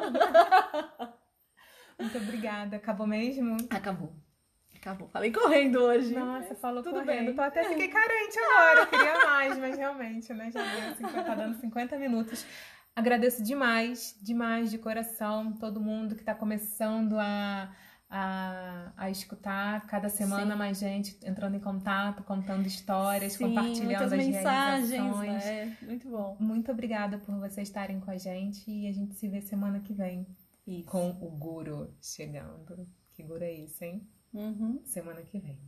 [1.99, 2.77] Muito obrigada.
[2.77, 3.57] Acabou mesmo?
[3.71, 4.13] Acabou.
[4.77, 5.09] Acabou.
[5.09, 6.15] Falei correndo hoje.
[6.15, 7.27] Nossa, falou Tudo correndo.
[7.27, 7.35] Bem.
[7.35, 8.81] Tô até fiquei carente agora.
[8.81, 10.51] Eu queria mais, mas realmente, né?
[10.51, 12.45] Já deu 50, tá dando 50 minutos.
[12.95, 17.75] Agradeço demais, demais de coração, todo mundo que está começando a
[18.11, 20.59] a, a escutar cada semana Sim.
[20.59, 25.45] mais gente entrando em contato, contando histórias, Sim, compartilhando as mensagens, realizações.
[25.45, 25.77] Né?
[25.83, 26.37] Muito bom.
[26.41, 29.93] Muito obrigada por vocês estarem com a gente e a gente se vê semana que
[29.93, 30.27] vem
[30.67, 30.89] Isso.
[30.89, 32.89] com o Guru chegando.
[33.13, 34.09] Que Guru é esse, hein?
[34.33, 34.81] Uhum.
[34.85, 35.59] Semana que vem.